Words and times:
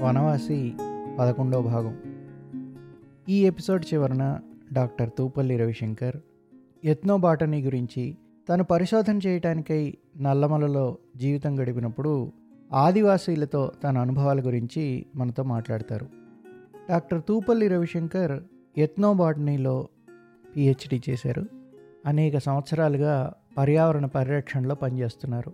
వనవాసి 0.00 0.74
పదకొండో 1.18 1.62
భాగం. 1.62 1.96
ఈ 3.28 3.46
ఎపిసోడ్ 3.46 3.84
చివరన 3.94 4.40
డాక్టర్ 4.72 5.10
తూపల్లి 5.18 5.56
రవిశంకర్ 5.56 6.16
ఎత్నోబాటనీ 6.84 7.62
గురించి 7.62 8.16
తను 8.48 8.64
పరిశోధన 8.64 9.18
చేయటానికై 9.26 9.94
నల్లమలలో 10.20 10.98
జీవితం 11.16 11.60
గడిపినప్పుడు 11.60 12.32
ఆదివాసీలతో 12.72 13.72
తన 13.84 13.98
అనుభవాల 13.98 14.40
గురించి 14.40 15.06
మనతో 15.16 15.42
మాట్లాడతారు. 15.42 16.06
డాక్టర్ 16.90 17.22
తూపల్లి 17.28 17.68
రవిశంకర్ 17.68 18.42
ఎత్నోబాటనీలో 18.78 19.88
పిహెచ్డి 20.56 21.02
చేశారు. 21.10 21.46
అనేక 22.06 22.38
సంవత్సరాలుగా 22.38 23.32
పర్యావరణ 23.58 24.06
పరిరక్షణలో 24.06 24.74
పనిచేస్తున్నారు. 24.74 25.52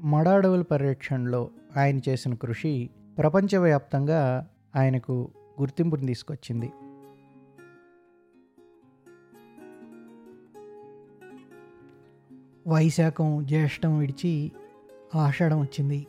మడ 0.00 0.28
అడవుల 0.28 0.62
పరిరక్షణలో 0.62 1.50
ఆయన 1.76 1.98
చేసిన 2.08 2.34
కృషి 2.34 2.90
ప్రపంచవ్యాప్తంగా 3.18 4.48
ఆయనకు 4.76 5.28
గుర్తింపుని 5.60 6.06
తీసుకొచ్చింది. 6.06 6.72
వైశాఖం 12.68 13.46
జ్యేష్టం 13.46 13.98
విడిచి 13.98 14.52
ఆషాఢం 15.14 15.60
వచ్చింది. 15.60 16.06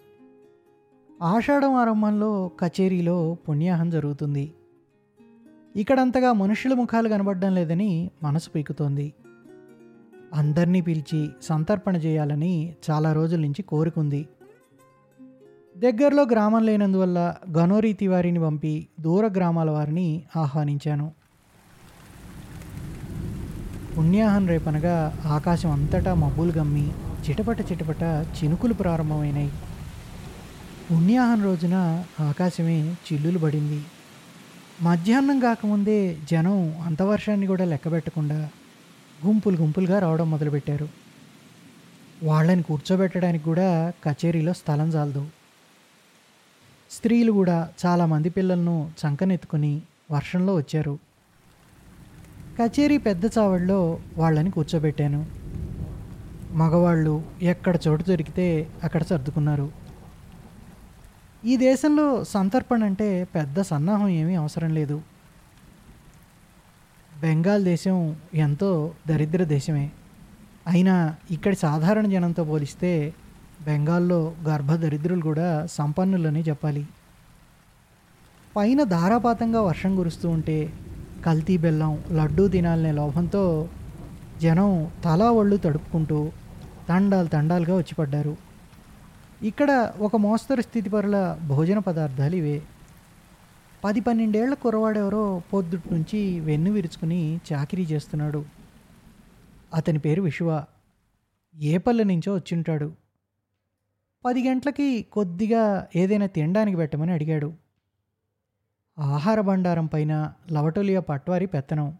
ఆషాఢం 1.21 1.73
ఆరంభంలో 1.73 2.51
కచేరీలో 2.59 3.37
పుణ్యాహం 3.49 3.89
జరుగుతుంది. 3.89 4.53
ఇక్కడంతగా 5.75 6.33
మనుషుల 6.33 6.73
ముఖాలు 6.73 7.09
కనబడడం 7.09 7.55
లేదని 7.55 8.11
మనసు 8.23 8.49
పీకుతోంది. 8.49 9.13
అందరినీ 10.33 10.81
పిలిచి 10.81 11.29
సంతర్పణ 11.41 11.95
చేయాలని 11.95 12.75
చాలా 12.91 13.13
రోజుల 13.13 13.39
నుంచి 13.39 13.61
కోరుకుంది. 13.61 14.27
దగ్గరలో 15.79 16.23
గ్రామం 16.23 16.63
లేనందువల్ల 16.63 17.35
ఘనోరీతి 17.51 18.07
వారిని 18.07 18.39
పంపి 18.39 18.87
దూర 18.99 19.27
గ్రామాల 19.27 19.69
వారిని 19.69 20.21
ఆహ్వానించాను. 20.35 21.11
పుణ్యాహం 23.97 24.47
రేపనగా 24.47 25.21
ఆకాశం 25.25 25.71
అంతటా 25.71 26.13
మబ్బులు 26.13 26.51
గమ్మి 26.51 26.89
చిటపట 27.25 27.71
చిటపట 27.71 28.25
చినుకులు 28.37 28.73
ప్రారంభమైనాయి. 28.73 29.51
పుణ్యాహం 30.91 31.43
రోజున 31.43 32.03
ఆకాశమే 32.19 32.95
చిల్లులు 33.07 33.39
పడింది. 33.39 33.81
మధ్యాహ్నం 34.81 35.39
కాకముందే 35.39 36.17
జనం 36.31 36.75
అంత 36.85 37.01
వర్షాన్ని 37.01 37.47
కూడా 37.47 37.65
లెక్కబెట్టకుండా 37.65 38.49
గుంపులు 39.25 39.57
గుంపులుగా 39.57 39.99
రావడం 39.99 40.31
మొదలుపెట్టారు. 40.31 40.89
వాళ్ళని 42.23 42.61
కూర్చోబెట్టడానికి 42.61 43.43
కూడా 43.43 43.93
కచేరీలో 44.03 44.53
స్థలం 44.53 44.89
చాలదు 44.89 45.25
స్త్రీలు 46.91 47.31
కూడా 47.31 47.69
చాలామంది 47.85 48.29
పిల్లలను 48.29 48.91
చంకనెత్తుకుని 49.05 49.81
వర్షంలో 50.11 50.55
వచ్చారు. 50.55 50.99
కచేరీ 52.61 52.97
పెద్ద 52.97 53.25
చావడిలో 53.25 53.99
వాళ్ళని 54.17 54.51
కూర్చోబెట్టాను. 54.51 55.25
మగవాళ్ళు 56.51 57.23
ఎక్కడ 57.41 57.77
చోటు 57.87 58.03
దొరికితే 58.03 58.67
అక్కడ 58.83 59.03
సర్దుకున్నారు. 59.03 59.71
ఈ 61.45 61.57
దేశంలో 61.57 62.23
సంతర్పణ 62.23 62.83
అంటే 62.83 63.23
పెద్ద 63.23 63.61
సన్నాహం 63.61 64.07
ఏమీ 64.07 64.35
అవసరం 64.35 64.73
లేదు. 64.73 65.01
బెంగాల్ 67.21 67.63
దేశం 67.63 68.15
ఎంతో 68.33 68.91
దరిద్ర 69.07 69.43
దేశమే. 69.43 69.91
అయినా 70.67 71.15
ఇక్కడి 71.31 71.55
సాధారణ 71.55 72.07
జనంతో 72.07 72.43
పోలిస్తే 72.43 73.13
బెంగాల్లో 73.65 74.35
గర్భ 74.47 74.73
దరిద్రులు 74.73 75.21
కూడా 75.21 75.65
సంపన్నులని 75.65 76.41
చెప్పాలి. 76.41 76.87
పైన 78.55 78.83
ధారాపాతంగా 78.83 79.61
వర్షం 79.61 79.95
కురుస్తూ 79.95 80.29
ఉంటే 80.29 80.73
కల్తీ 81.25 81.57
బెల్లం 81.57 82.03
లడ్డూ 82.11 82.47
తినాలనే 82.47 82.91
లోభంతో 82.91 83.69
జనం 84.41 84.91
తలా 85.03 85.31
ఒళ్ళు 85.31 85.57
తడుపుకుంటూ 85.57 86.31
తండాలు 86.89 87.27
తండాలుగా 87.27 87.77
వచ్చిపడ్డారు 87.77 88.37
ఇక్కడ 89.43 89.93
ఒక 89.99 90.15
మోస్తరు 90.15 90.61
స్థితిపరుల 90.61 91.37
భోజన 91.47 91.79
పదార్థాలు 91.79 92.35
ఇవే. 92.35 92.61
పది 93.83 93.99
పన్నెండేళ్ళ 93.99 94.53
కురవాడెవరో 94.53 95.41
పొద్దుటి 95.53 95.93
నుంచి 95.93 96.39
వెన్ను 96.39 96.71
విరుచుకుని 96.71 97.39
చాకిరీ 97.53 97.83
చేస్తున్నాడు. 97.83 98.45
అతని 99.73 99.99
పేరు 99.99 100.21
విశ్వ 100.21 100.63
ఏ 101.59 101.77
పల్లె 101.77 102.03
నుంచో 102.03 102.33
వచ్చింటాడు 102.35 102.91
పది 104.25 104.49
గంటలకి 104.49 105.01
కొద్దిగా 105.01 105.87
ఏదైనా 105.95 106.25
తినడానికి 106.25 106.77
పెట్టమని 106.77 107.11
అడిగాడు. 107.11 107.53
ఆహార 108.99 109.41
భండారం 109.41 109.85
పైన 109.85 110.33
లవటోలియా 110.51 110.99
పట్వారి 110.99 111.45
పెత్తనం. 111.45 111.97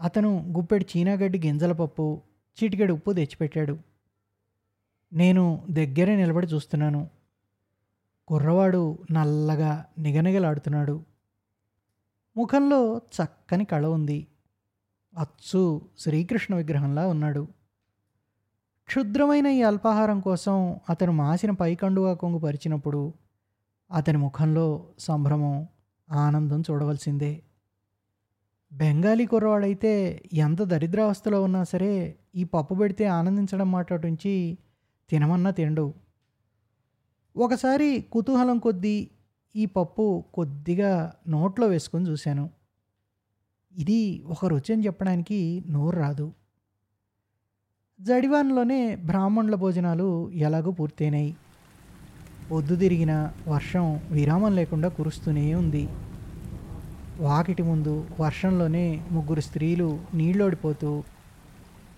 అతను 0.00 0.54
గుప్పెడు 0.56 0.84
చీనాగడ్డి 0.96 1.38
గింజల 1.38 1.72
పప్పు 1.72 2.22
చిటికెడు 2.62 2.92
ఉప్పు 2.92 3.12
తెచ్చిపెట్టాడు. 3.12 3.78
నేను 5.12 5.66
దగ్గరే 5.70 6.16
నిలబడి 6.16 6.46
చూస్తున్నాను. 6.46 7.10
కుర్రవాడు 8.28 8.98
నల్లగా 9.12 9.84
నిగనిగలాడుతున్నాడు. 9.98 11.04
ముఖంలో 12.36 12.96
చక్కని 12.96 13.64
కళ 13.64 13.86
ఉంది. 13.86 14.26
అచ్చు 15.18 15.80
శ్రీకృష్ణ 15.98 16.54
విగ్రహంలా 16.54 17.06
ఉన్నాడు. 17.06 17.48
క్షుద్రమైన 18.86 19.46
ఈ 19.46 19.62
అల్పాహారం 19.62 20.20
కోసం 20.20 20.80
అతను 20.90 21.12
మాసిన 21.12 21.50
పైకండుగా 21.50 22.14
కొంగు 22.14 22.38
పరిచినప్పుడు 22.38 23.12
అతని 23.90 24.18
ముఖంలో 24.18 24.86
సంభ్రమం 24.98 25.66
ఆనందం 26.12 26.60
చూడవలసిందే. 26.60 27.42
బెంగాలీ 28.72 29.26
కుర్రవాడైతే 29.26 30.22
ఎంత 30.32 30.62
దరిద్రావస్థలో 30.62 31.42
ఉన్నా 31.42 31.64
సరే 31.64 32.18
ఈ 32.34 32.44
పప్పు 32.44 32.74
పెడితే 32.74 33.04
ఆనందించడం 33.04 33.70
మాట 33.70 33.92
నుంచి 33.92 34.58
తినమన్నా 35.10 35.50
తిండు. 35.50 35.94
ఒకసారి 37.36 38.00
కుతూహలం 38.12 38.58
కొద్దీ 38.58 39.10
ఈ 39.56 39.66
పప్పు 39.66 40.24
కొద్దిగా 40.34 41.14
నోట్లో 41.28 41.66
వేసుకొని 41.66 42.10
చూశాను. 42.10 42.50
ఇది 43.72 44.22
ఒక 44.26 44.46
రుచి 44.46 44.72
అని 44.72 44.86
చెప్పడానికి 44.86 45.64
నోరు 45.68 45.96
రాదు. 45.96 46.32
జడివాన్లోనే 48.00 48.96
బ్రాహ్మణుల 48.96 49.54
భోజనాలు 49.54 50.30
ఎలాగో 50.34 50.70
పూర్తయినాయి. 50.70 51.36
పొద్దు 52.50 52.76
తిరిగిన 52.76 53.32
వర్షం 53.48 54.00
విరామం 54.10 54.56
లేకుండా 54.56 54.88
కురుస్తూనే 54.88 55.54
ఉంది. 55.54 55.88
వాకిటి 57.18 57.62
ముందు 57.62 58.04
వర్షంలోనే 58.20 59.04
ముగ్గురు 59.12 59.40
స్త్రీలు 59.40 60.00
నీళ్ళోడిపోతూ 60.14 61.02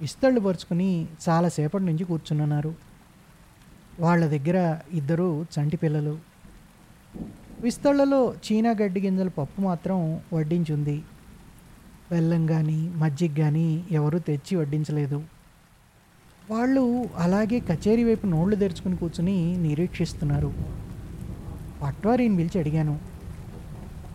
ఇస్తళ్ళు 0.03 0.41
పరుచుకుని 0.41 1.07
చాలాసేపటి 1.29 1.85
నుంచి 1.85 2.05
కూర్చున్నారు 2.05 2.75
వాళ్ళ 4.01 4.27
దగ్గర 4.27 4.79
ఇద్దరు 4.93 5.47
చంటి 5.55 5.77
పిల్లలు. 5.77 6.19
విస్తళ్ళలో 7.61 8.35
చీనా 8.47 8.71
గడ్డి 8.71 9.01
గింజల 9.01 9.29
పప్పు 9.29 9.61
మాత్రం 9.61 10.21
వడ్డించుంది. 10.33 11.03
బెల్లం 12.11 12.47
కానీ 12.47 12.93
మజ్జిగ 12.97 13.35
కానీ 13.35 13.85
ఎవరూ 13.91 14.19
తెచ్చి 14.19 14.57
వడ్డించలేదు. 14.57 15.36
వాళ్ళు 16.51 17.09
అలాగే 17.17 17.61
కచేరీ 17.61 18.05
వైపు 18.05 18.27
నోళ్ళు 18.27 18.57
తెరుచుకుని 18.57 18.97
కూర్చుని 18.97 19.57
నిరీక్షిస్తున్నారు. 19.57 20.53
పట్వారిని 21.83 22.37
పిలిచి 22.37 22.59
అడిగాను 22.59 23.01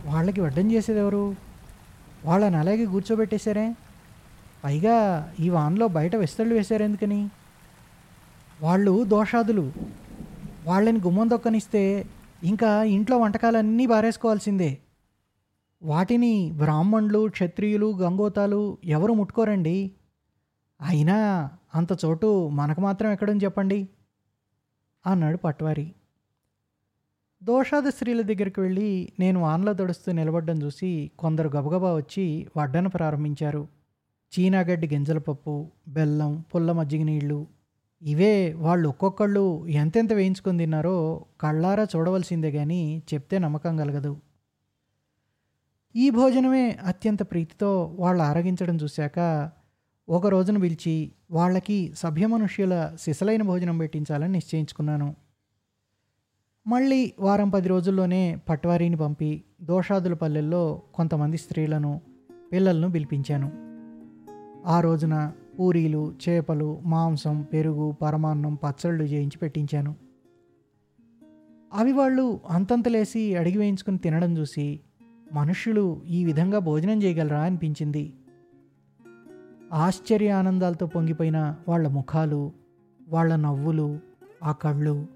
వాళ్ళకి 0.04 0.40
వడ్డం 0.40 0.72
చేసేది 0.72 0.98
ఎవరు? 0.98 1.36
వాళ్ళని 2.24 2.56
అలాగే 2.56 2.84
కూర్చోబెట్టేశారే? 2.86 3.76
పైగా 4.64 5.28
ఈ 5.40 5.48
వాన్లో 5.48 5.88
బయట 5.88 6.16
విస్తళ్ళు 6.16 6.54
వేశారు 6.54 6.82
ఎందుకని? 6.82 7.30
వాళ్ళు 8.60 9.04
దోషాదులు. 9.04 9.72
వాళ్ళని 10.64 11.00
గుమ్మం 11.00 11.30
దొక్కనిస్తే 11.30 12.06
ఇంకా 12.44 12.82
ఇంట్లో 12.82 13.18
వంటకాలన్నీ 13.18 13.86
బారేసుకోవాల్సిందే 13.86 14.78
వాటిని 15.82 16.52
బ్రాహ్మణులు 16.52 17.28
క్షత్రియులు 17.28 17.96
గంగోతాలు 17.96 18.78
ఎవరు 18.84 19.12
ముట్టుకోరండి? 19.12 19.90
అయినా 20.82 21.50
అంత 21.74 22.04
చోటు 22.04 22.48
మనకు 22.48 22.80
మాత్రం 22.80 23.10
ఎక్కడని 23.10 23.40
చెప్పండి? 23.44 23.88
అన్నాడు 25.06 25.36
పట్వారి. 25.36 25.94
దోషాద 27.42 27.82
స్త్రీల 27.88 28.22
దగ్గరికి 28.22 28.60
వెళ్ళి 28.60 29.12
నేను 29.20 29.40
వానలో 29.40 29.72
తడుస్తూ 29.72 30.12
నిలబడ్డం 30.12 30.62
చూసి 30.62 31.10
కొందరు 31.18 31.48
గబగబా 31.48 31.94
వచ్చి 31.94 32.48
వడ్డన 32.56 32.86
ప్రారంభించారు. 32.86 33.68
చీనాగడ్డి 34.32 34.88
గింజల 34.88 35.18
పప్పు 35.18 35.70
బెల్లం 35.88 36.44
పుల్ల 36.54 36.72
మజ్జిగ 36.72 37.02
నీళ్ళు. 37.02 37.46
ఇవే 38.02 38.52
వాళ్ళు 38.52 38.88
ఒక్కొక్కళ్ళు 38.88 39.66
ఎంతెంత 39.66 40.12
వేయించుకొని 40.12 40.58
తిన్నారో 40.58 41.24
కళ్ళారా 41.40 41.86
చూడవలసిందే 41.96 42.52
కానీ 42.52 43.02
చెప్తే 43.14 43.38
నమ్మకం 43.38 43.76
కలగదు. 43.76 44.16
ఈ 45.96 46.10
భోజనమే 46.10 46.78
అత్యంత 46.84 47.22
ప్రీతితో 47.30 47.96
వాళ్ళు 47.98 48.22
ఆరగించడం 48.22 48.76
చూశాక 48.76 49.50
ఒక 50.08 50.26
రోజున 50.26 50.58
పిలిచి 50.58 51.12
వాళ్ళకి 51.30 51.92
సభ్య 51.96 52.26
మనుష్యుల 52.26 52.96
సిసలైన 53.00 53.42
భోజనం 53.42 53.78
పెట్టించాలని 53.78 54.32
నిశ్చయించుకున్నాను. 54.32 55.14
మళ్ళీ 56.66 57.12
వారం 57.20 57.48
పది 57.48 57.68
రోజుల్లోనే 57.68 58.38
పట్వారీని 58.48 58.96
పంపి 58.96 59.44
దోషాదుల 59.62 60.14
పల్లెల్లో 60.14 60.82
కొంతమంది 60.94 61.36
స్త్రీలను 61.36 62.00
పిల్లలను 62.52 62.92
పిలిపించాను. 62.92 63.52
ఆ 64.66 64.80
రోజున 64.80 65.32
పూరీలు 65.58 66.14
చేపలు 66.28 66.80
మాంసం 66.84 67.42
పెరుగు 67.42 67.96
పరమాన్నం 68.02 68.54
పచ్చళ్ళు 68.54 69.04
చేయించి 69.04 69.38
పెట్టించాను. 69.38 69.96
అవి 71.74 71.92
వాళ్ళు 71.92 72.40
అంతంతలేసి 72.48 73.36
అడిగి 73.36 73.58
వేయించుకుని 73.58 73.98
తినడం 73.98 74.38
చూసి 74.38 74.80
మనుష్యులు 75.32 76.02
ఈ 76.06 76.24
విధంగా 76.24 76.58
భోజనం 76.58 77.02
చేయగలరా 77.02 77.42
అనిపించింది. 77.42 78.14
ఆశ్చర్య 79.72 80.30
ఆనందాలతో 80.30 80.86
పొంగిపోయిన 80.86 81.56
వాళ్ళ 81.68 81.88
ముఖాలు 81.88 82.52
వాళ్ళ 83.08 83.36
నవ్వులు 83.36 83.98
ఆ 84.42 84.52
కళ్ళు 84.52 85.06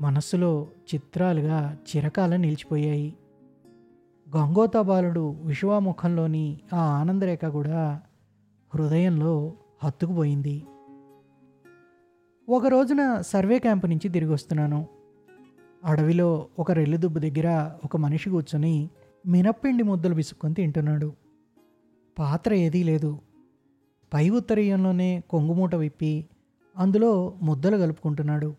మనస్సులో 0.00 0.68
చిత్రాలుగా 0.94 1.76
చిరకాల 1.96 2.36
నిలిచిపోయాయి. 2.36 3.14
గంగోతా 4.36 4.82
బాలుడు 4.82 5.36
విశ్వాముఖంలోని 5.44 6.60
ఆ 6.74 6.76
ఆనందరేఖ 6.76 7.44
కూడా 7.44 8.00
హృదయంలో 8.74 9.52
హత్తుకుపోయింది. 9.84 10.62
ఒక 12.48 12.66
రోజున 12.66 13.20
సర్వే 13.20 13.58
క్యాంపు 13.58 13.86
నుంచి 13.86 14.08
తిరిగి 14.08 14.32
వస్తున్నాను. 14.32 14.86
అడవిలో 15.84 16.46
ఒక 16.58 16.72
రెల్లుదుబ్బు 16.72 17.18
దగ్గర 17.18 17.70
ఒక 17.84 17.96
మనిషి 17.96 18.30
కూర్చొని 18.30 18.90
మినప్పిండి 19.26 19.82
ముద్దలు 19.82 20.14
విసుక్కొని 20.14 20.54
తింటున్నాడు. 20.54 21.12
పాత్ర 22.18 22.54
ఏదీ 22.54 22.82
లేదు. 22.82 23.18
పై 24.12 24.30
ఉత్తరీయంలోనే 24.30 25.20
కొంగుమూట 25.20 25.74
విప్పి 25.74 26.26
అందులో 26.76 27.38
ముద్దలు 27.42 27.76
కలుపుకుంటున్నాడు. 27.76 28.56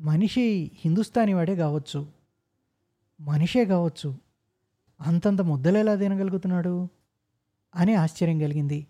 మనిషి 0.00 0.70
హిందుస్థానీ 0.74 1.32
వాడే 1.32 1.56
కావచ్చు 1.56 2.06
మనిషే 3.20 3.64
కావచ్చు 3.64 4.14
అంతంత 5.00 5.40
ముద్దలు 5.40 5.78
ఎలా 5.78 5.94
తినగలుగుతున్నాడు 5.94 6.88
అని 7.74 7.94
ఆశ్చర్యం 7.94 8.38
కలిగింది. 8.38 8.86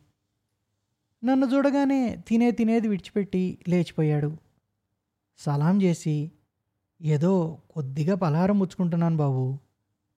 నన్ను 1.25 1.47
చూడగానే 1.47 2.23
తినే 2.29 2.51
తినేది 2.51 2.89
విడిచిపెట్టి 2.89 3.59
లేచిపోయాడు. 3.69 4.37
సలాం 5.39 5.83
చేసి 5.83 6.33
ఏదో 7.03 7.59
కొద్దిగా 7.71 8.15
పలహారం 8.15 8.59
పుచ్చుకుంటున్నాను 8.59 9.17
బాబు 9.17 9.59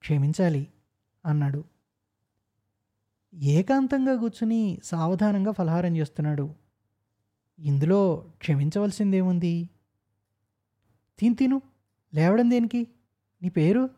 క్షమించాలి 0.02 0.68
అన్నాడు. 1.26 1.64
ఏకాంతంగా 3.34 4.20
కూర్చుని 4.20 4.80
సావధానంగా 4.84 5.52
ఫలహారం 5.52 5.98
చేస్తున్నాడు. 5.98 6.56
ఇందులో 7.60 8.26
క్షమించవలసిందేముంది? 8.38 9.70
తిని 11.20 11.36
తిను. 11.36 11.62
లేవడం 12.14 12.50
దేనికి? 12.50 12.88
నీ 13.42 13.50
పేరు? 13.50 13.90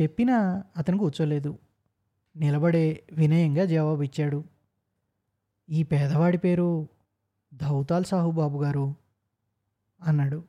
చెప్పినా 0.00 0.64
అతను 0.76 0.98
కూర్చోలేదు. 0.98 1.58
నిలబడే 2.36 3.04
వినయంగా 3.12 3.64
జవాబిచ్చాడు 3.64 4.44
ఈ 5.70 5.82
పేదవాడి 5.82 6.38
పేరు 6.38 6.88
ధౌతాల్ 7.54 8.04
సాహుబాబు 8.04 8.62
గారు 8.62 8.94
అన్నాడు. 10.02 10.44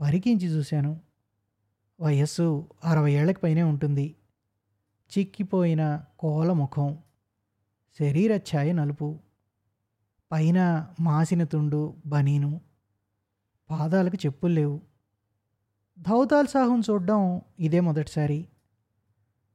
పరికించి 0.00 0.46
చూశాను. 0.46 1.00
వయస్సు 2.00 2.68
అరవై 2.84 3.12
ఏళ్ళకి 3.12 3.40
పైనే 3.40 3.62
ఉంటుంది. 3.62 4.16
చిక్కిపోయిన 5.18 6.04
కోల 6.18 6.52
ముఖం 6.52 6.98
శరీర 7.98 8.36
ఛాయ 8.36 8.72
నలుపు 8.72 9.18
పైన 10.32 10.88
మాసిన 11.00 11.44
తుండు 11.44 11.94
బనీను 12.06 12.60
పాదాలకు 13.70 14.16
చెప్పులు 14.26 14.52
లేవు. 14.52 14.80
ధౌతాల్ 15.98 16.46
సాహుని 16.46 16.82
చూడడం 16.90 17.40
ఇదే 17.60 17.80
మొదటిసారి. 17.80 18.48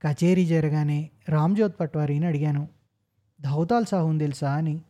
కచేరీ 0.08 0.46
జరగానే 0.46 1.12
రామ్జోత్ 1.30 1.80
పట్వారీని 1.80 2.26
అడిగాను. 2.26 2.68
ధౌతాల్ 3.42 3.86
సాహుని 3.86 4.20
తెలుసా 4.20 4.56
అని. 4.56 4.82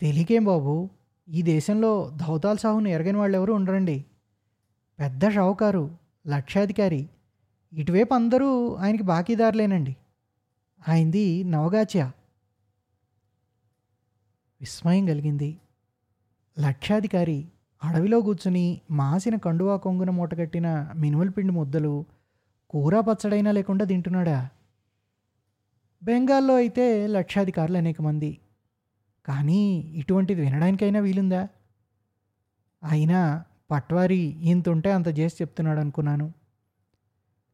తెలియకేం 0.00 0.44
బాబు 0.44 0.90
ఈ 1.28 1.42
దేశంలో 1.42 2.10
ధౌతాల్ 2.10 2.58
సాహుని 2.58 2.90
ఎరగని 2.90 3.18
వాళ్ళు 3.18 3.36
ఎవరు 3.36 3.52
ఉండరండి. 3.52 4.04
పెద్ద 4.98 5.30
షావుకారు 5.30 5.98
లక్షాధికారి 6.28 7.08
ఇటువైపు 7.72 8.14
అందరూ 8.14 8.74
ఆయనకి 8.74 9.02
బాకీదారులేనండి. 9.02 9.96
ఆయనది 10.88 11.44
నవగాచ్య. 11.44 12.10
విస్మయం 14.60 15.06
కలిగింది. 15.06 15.58
లక్షాధికారి 16.58 17.48
అడవిలో 17.82 18.20
కూర్చుని 18.20 18.80
మాసిన 18.90 19.36
కండువా 19.36 19.76
కొంగున 19.76 20.10
మూటగట్టిన 20.10 20.92
మినుముల 20.96 21.28
పిండి 21.28 21.52
ముద్దలు 21.52 22.04
కూర 22.70 23.00
పచ్చడైనా 23.00 23.52
లేకుండా 23.52 23.84
తింటున్నాడా? 23.84 24.48
బెంగాల్లో 26.02 26.54
అయితే 26.54 27.06
లక్షాధికారులు 27.06 27.76
అనేక 27.76 28.00
మంది. 28.00 28.38
కానీ 29.26 29.62
ఇటువంటిది 29.94 30.40
వినడానికైనా 30.40 31.00
వీలుందా? 31.00 31.48
అయినా 32.82 33.44
పట్వారి 33.70 34.22
ఇంతుంటే 34.50 34.92
అంత 34.92 35.18
చేసి 35.18 35.36
చెప్తున్నాడు 35.42 35.80
అనుకున్నాను. 35.80 36.32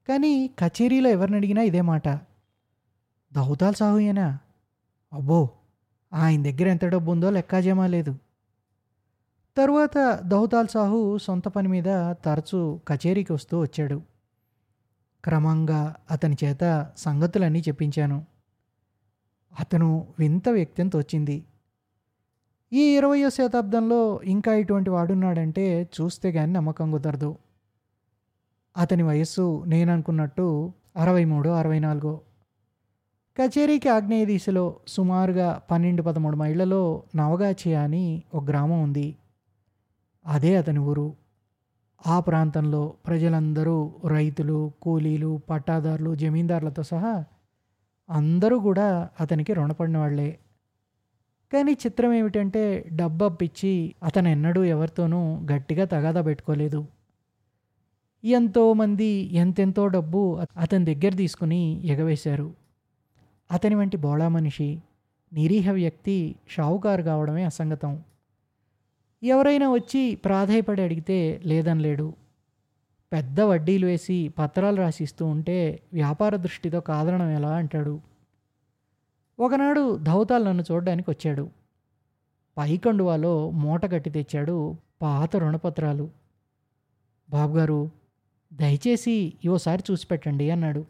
కానీ 0.09 0.51
కచేరీలో 0.59 1.11
ఎవరిని 1.11 1.37
అడిగినా 1.37 1.63
ఇదే 1.63 1.81
మాట. 1.81 2.09
దౌతాల్ 3.33 3.75
సాహుయేనా 3.75 4.39
అబ్బో 5.13 5.51
ఆయన 6.13 6.43
దగ్గర 6.43 6.69
ఎంత 6.69 6.85
డబ్బు 6.85 7.11
ఉందో 7.13 7.31
లెక్కాజేమా 7.31 7.87
లేదు. 7.87 8.19
తరువాత 9.57 10.21
దౌతాల్ 10.25 10.69
సాహు 10.69 11.19
సొంత 11.19 11.49
పని 11.49 11.69
మీద 11.69 12.15
తరచూ 12.25 12.81
కచేరీకి 12.89 13.33
వస్తూ 13.33 13.61
వచ్చాడు. 13.61 14.03
క్రమంగా 15.25 15.95
అతని 16.11 16.37
చేత 16.45 16.93
సంగతులన్నీ 16.97 17.59
చెప్పించాను. 17.61 18.25
అతను 19.61 20.07
వింత 20.19 20.49
వ్యక్తిని 20.49 20.91
తోచింది. 20.91 21.45
ఈ 22.73 22.97
ఇరవయో 22.97 23.31
శతాబ్దంలో 23.31 24.21
ఇంకా 24.25 24.55
ఇటువంటి 24.55 24.91
వాడున్నాడంటే 24.91 25.89
చూస్తే 26.01 26.33
కానీ 26.33 26.53
నమ్మకం 26.53 26.93
కుదరదు. 26.93 27.39
అతని 28.77 29.03
వయస్సు 29.03 29.65
నేను 29.67 29.93
అనుకున్నట్టు 29.93 30.73
అరవై 30.97 31.25
మూడు 31.25 31.49
అరవై 31.49 31.79
నాలుగో. 31.79 32.21
కచేరీకి 33.39 33.89
ఆగ్నేయ 33.89 34.25
దిశలో 34.25 34.77
సుమారుగా 34.89 35.63
పన్నెండు 35.71 36.03
పదమూడు 36.03 36.37
మైళ్ళలో 36.37 37.03
నవగాచి 37.17 37.75
అని 37.75 38.23
ఒక 38.35 38.45
గ్రామం 38.45 38.83
ఉంది. 38.83 39.17
అదే 40.27 40.57
అతని 40.57 40.79
ఊరు. 40.79 41.13
ఆ 42.06 42.20
ప్రాంతంలో 42.20 42.94
ప్రజలందరూ 43.06 43.93
రైతులు 44.06 44.73
కూలీలు 44.82 45.41
పట్టాదారులు 45.51 46.15
జమీందారులతో 46.15 46.82
సహా 46.82 47.25
అందరూ 48.11 48.58
కూడా 48.58 49.08
అతనికి 49.20 49.53
రుణపడిన 49.53 49.99
వాళ్ళే. 49.99 50.39
కానీ 51.53 51.73
చిత్రం 51.73 52.13
ఏమిటంటే 52.13 52.89
డబ్బప్పిచ్చి 52.93 53.94
అతను 54.03 54.29
ఎన్నడూ 54.29 54.65
ఎవరితోనూ 54.65 55.46
గట్టిగా 55.53 55.85
తగాదా 55.85 56.23
పెట్టుకోలేదు. 56.23 56.87
ఎంతోమంది 58.24 59.34
ఎంతెంతో 59.34 59.88
డబ్బు 59.88 60.41
అతని 60.56 60.94
దగ్గర 60.94 61.17
తీసుకుని 61.17 61.86
ఎగవేశారు. 61.86 62.55
అతని 63.50 63.74
వంటి 63.74 63.96
బోళా 63.96 64.29
మనిషి 64.29 64.82
నిరీహ 65.32 65.70
వ్యక్తి 65.72 66.36
షావుకారు 66.48 67.02
కావడమే 67.02 67.44
అసంగతం. 67.44 68.02
ఎవరైనా 69.22 69.70
వచ్చి 69.72 70.14
ప్రాధాయపడి 70.14 70.82
అడిగితే 70.82 71.41
లేదనలేడు 71.44 72.14
పెద్ద 73.12 73.41
వడ్డీలు 73.41 73.86
వేసి 73.86 74.29
పత్రాలు 74.29 74.76
రాసిస్తూ 74.76 75.26
ఉంటే 75.26 75.81
వ్యాపార 75.93 76.36
దృష్టితో 76.36 76.81
కాదనడం 76.81 77.29
ఎలా 77.31 77.56
అంటాడు. 77.56 78.00
ఒకనాడు 79.41 79.96
ధౌతాలు 79.96 80.44
నన్ను 80.44 80.64
చూడడానికి 80.72 81.10
వచ్చాడు. 81.10 81.50
పైకండువాలో 82.58 83.50
మూట 83.50 83.93
కట్టి 83.93 84.10
తెచ్చాడు 84.10 84.76
పాత 85.02 85.36
రుణపత్రాలు. 85.36 86.10
బాబుగారు 87.31 88.02
దయచేసి 88.53 89.32
ఓసారి 89.49 89.82
చూసి 89.91 90.06
పెట్టండి 90.06 90.51
అన్నాడు. 90.51 90.87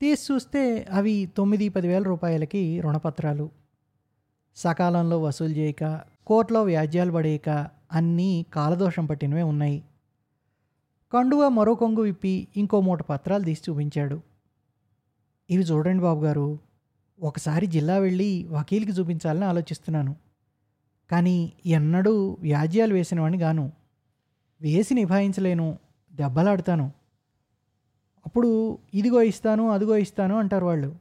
తీసి 0.00 0.32
చూస్తే 0.32 0.86
అవి 0.90 1.30
తొమ్మిది 1.36 1.68
పదివేల 1.68 2.02
రూపాయలకి 2.02 2.80
రుణపత్రాలు. 2.80 3.50
సకాలంలో 4.56 5.22
వసూలు 5.22 5.52
చేయక 5.52 6.00
కోర్టులో 6.26 6.62
వ్యాజ్యాలు 6.62 7.12
పడేయక 7.12 7.68
అన్నీ 7.92 8.46
కాలదోషం 8.52 9.06
పట్టినవే 9.06 9.42
ఉన్నాయి. 9.42 9.84
కండువ 11.12 11.48
మరో 11.48 11.74
కొంగు 11.74 12.00
విప్పి 12.00 12.48
ఇంకో 12.56 12.80
మూట 12.80 13.02
పత్రాలు 13.02 13.44
తీసి 13.44 13.70
చూపించాడు. 13.70 14.20
ఇవి 15.50 15.62
చూడండి 15.62 16.02
బాబు 16.02 16.24
గారు 16.24 16.58
ఒకసారి 17.22 17.66
జిల్లా 17.66 17.98
వెళ్ళి 17.98 18.46
వకీల్కి 18.50 18.92
చూపించాలని 18.92 19.44
ఆలోచిస్తున్నాను. 19.44 20.16
కానీ 21.10 21.52
ఎన్నడూ 21.66 22.36
వ్యాజ్యాలు 22.40 22.94
వేసిన 22.94 23.20
వాడిని 23.20 23.42
గాను 23.42 23.72
వేసి 24.62 24.94
నిభాయించలేను 24.94 25.78
దెబ్బలాడతాను. 26.14 26.92
అప్పుడు 28.26 28.78
ఇదిగో 28.94 29.22
ఇస్తాను 29.22 29.70
అదిగో 29.70 29.96
ఇస్తాను 29.96 30.38
అంటారు 30.38 30.66
వాళ్ళు. 30.66 30.96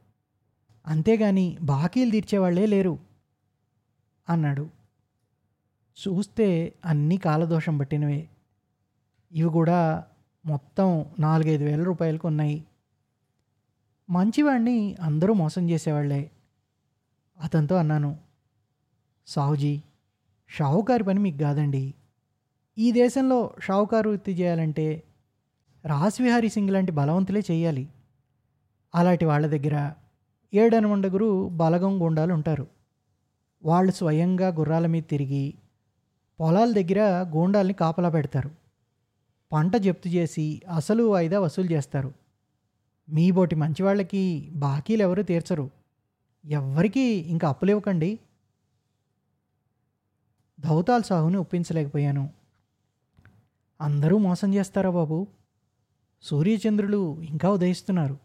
అంతేగాని 0.87 1.57
బాకీలు 1.61 2.11
తీర్చేవాళ్ళే 2.11 2.65
లేరు 2.65 2.99
అన్నాడు. 4.29 4.69
చూస్తే 5.97 6.73
అన్నీ 6.85 7.17
కాలదోషం 7.17 7.77
పట్టినవే. 7.77 8.29
ఇవి 9.31 9.49
కూడా 9.49 10.05
మొత్తం 10.45 11.05
నాలుగైదు 11.19 11.63
వేల 11.63 11.83
రూపాయలకు 11.83 12.27
ఉన్నాయి. 12.27 12.65
మంచివాడిని 14.09 14.95
అందరూ 15.01 15.33
మోసం 15.33 15.69
చేసేవాళ్ళే. 15.69 16.31
అతనితో 17.39 17.75
అన్నాను 17.75 18.17
సాహుజీ 19.27 19.81
షావుకారి 20.49 21.03
పని 21.03 21.19
మీకు 21.19 21.37
కాదండి. 21.37 21.93
ఈ 22.79 22.91
దేశంలో 22.91 23.53
షావుకారు 23.59 24.09
వృత్తి 24.09 24.31
చేయాలంటే 24.31 25.03
రాస్విహారీ 25.85 26.49
సింగ్ 26.49 26.69
లాంటి 26.69 26.91
బలవంతులే 26.91 27.41
చేయాలి. 27.51 27.89
అలాంటి 28.95 29.25
వాళ్ళ 29.25 29.47
దగ్గర 29.47 29.93
ఏడనుమండగురు 30.53 31.49
బలగం 31.49 32.03
గుండాలు 32.03 32.33
ఉంటారు. 32.33 32.67
వాళ్ళు 33.63 33.91
స్వయంగా 33.91 34.47
గుర్రాల 34.47 34.85
మీద 34.85 35.03
తిరిగి 35.09 35.53
పొలాల 36.39 36.71
దగ్గర 36.71 36.99
గూండాల్ని 37.29 37.73
కాపలా 37.73 38.09
పెడతారు. 38.09 38.51
పంట 39.51 39.75
జప్తు 39.75 40.09
చేసి 40.09 40.61
అసలు 40.75 41.03
వాయిదా 41.03 41.39
వసూలు 41.39 41.71
చేస్తారు. 41.71 42.13
మీ 43.09 43.31
బోటి 43.31 43.55
మంచివాళ్ళకి 43.55 44.49
బాకీలు 44.53 45.01
ఎవరు 45.01 45.21
తీర్చరు. 45.21 45.69
ఎవ్వరికీ 46.45 47.01
ఇంకా 47.01 47.49
అప్పులు 47.49 47.69
ఇవ్వకండి. 47.69 48.19
ధౌతాల్ 50.59 51.03
సాహుని 51.03 51.37
ఒప్పించలేకపోయాను. 51.37 52.36
అందరూ 53.81 54.17
మోసం 54.17 54.53
చేస్తారా 54.53 54.89
బాబు? 54.89 55.27
సూర్యచంద్రులు 56.21 57.21
ఇంకా 57.21 57.51
ఉదయిస్తున్నారు. 57.51 58.17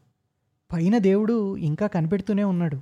పైన 0.72 0.98
దేవుడు 0.98 1.56
ఇంకా 1.56 1.86
కనిపెడుతూనే 1.86 2.44
ఉన్నాడు. 2.44 2.80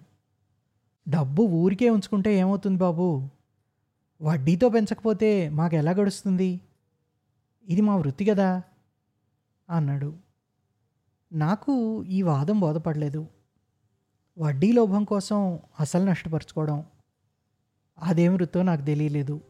డబ్బు 1.09 1.43
ఊరికే 1.43 1.91
ఉంచుకుంటే 1.91 2.35
ఏమవుతుంది 2.35 2.79
బాబు? 2.79 3.29
వడ్డీతో 4.23 4.69
పెంచకపోతే 4.69 5.49
మాకు 5.49 5.75
ఎలా 5.75 5.91
గడుస్తుంది? 5.91 6.61
ఇది 7.69 7.81
మా 7.81 7.97
వృత్తి 7.97 8.25
కదా? 8.25 8.63
అన్నాడు. 9.71 10.15
నాకు 11.33 12.05
ఈ 12.05 12.23
వాదం 12.23 12.61
బోధపడలేదు. 12.61 13.27
వడ్డీ 14.39 14.73
లోభం 14.73 15.05
కోసం 15.05 15.59
అసలు 15.81 16.05
నష్టపరుచుకోవడం. 16.05 16.85
అదేం 17.99 18.35
వృత్తో 18.35 18.63
నాకు 18.63 18.83
తెలియలేదు. 18.83 19.41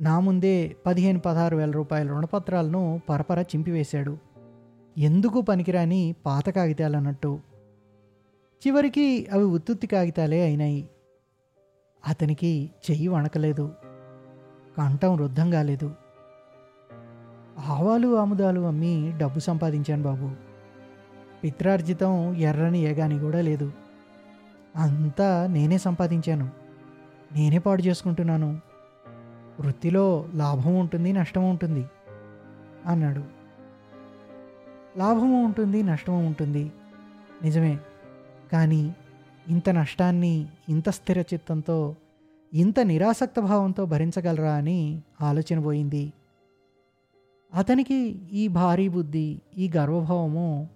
నా 0.00 0.20
ముందే 0.20 0.76
పదిహేను 0.86 1.20
పదహారు 1.20 1.56
వేల 1.56 1.70
రూపాయల 1.70 2.08
రుణపత్రాలను 2.08 3.00
పరపర 3.08 3.38
చింపివేశాడు. 3.40 4.18
ఎందుకు 4.98 5.40
పనికిరాని 5.40 6.14
పాత 6.26 6.48
కాగితాలు 6.48 6.96
అన్నట్టు 6.96 7.40
చివరికి 8.66 9.26
అవి 9.32 9.44
ఉత్తుత్తి 9.44 9.86
కాగితాలే 9.86 10.42
అయినాయి. 10.42 10.88
అతనికి 12.08 12.70
చెయ్యి 12.90 13.08
వణకలేదు. 13.08 13.72
కంఠం 14.78 15.16
రుద్ధం 15.16 15.50
కాలేదు. 15.50 15.94
ఆవాలు 17.66 18.16
ఆముదాలు 18.16 18.60
అమ్మి 18.60 19.12
డబ్బు 19.18 19.38
సంపాదించాను 19.38 20.02
బాబు. 20.02 20.30
పిత్రార్జితం 21.44 22.34
ఎర్రని 22.34 22.78
ఏగాని 22.78 23.18
కూడా 23.18 23.40
లేదు. 23.40 23.72
అంతా 24.76 25.46
నేనే 25.46 25.78
సంపాదించాను. 25.78 26.50
నేనే 27.34 27.58
పాడు 27.58 27.82
చేసుకుంటున్నాను. 27.82 28.67
వృత్తిలో 29.60 30.28
లాభం 30.34 30.80
ఉంటుంది 30.80 31.12
నష్టం 31.12 31.50
ఉంటుంది 31.50 31.86
అన్నాడు. 32.86 33.22
లాభము 34.98 35.44
ఉంటుంది 35.44 35.82
నష్టము 35.82 36.26
ఉంటుంది. 36.26 36.72
నిజమే. 37.42 37.78
కానీ 38.52 38.94
ఇంత 39.48 39.70
నష్టాన్ని 39.70 40.46
ఇంత 40.68 40.88
స్థిర 40.88 41.20
చిత్తంతో 41.20 41.96
ఇంత 42.54 42.80
నిరాసక్త 42.80 43.40
భావంతో 43.40 43.84
భరించగలరా 43.84 44.54
అని 44.54 45.02
ఆలోచన 45.22 45.60
పోయింది. 45.60 46.12
అతనికి 47.54 47.94
ఈ 48.32 48.48
భారీ 48.48 48.88
బుద్ధి 48.88 49.40
ఈ 49.58 49.70
గర్వభావము 49.76 50.68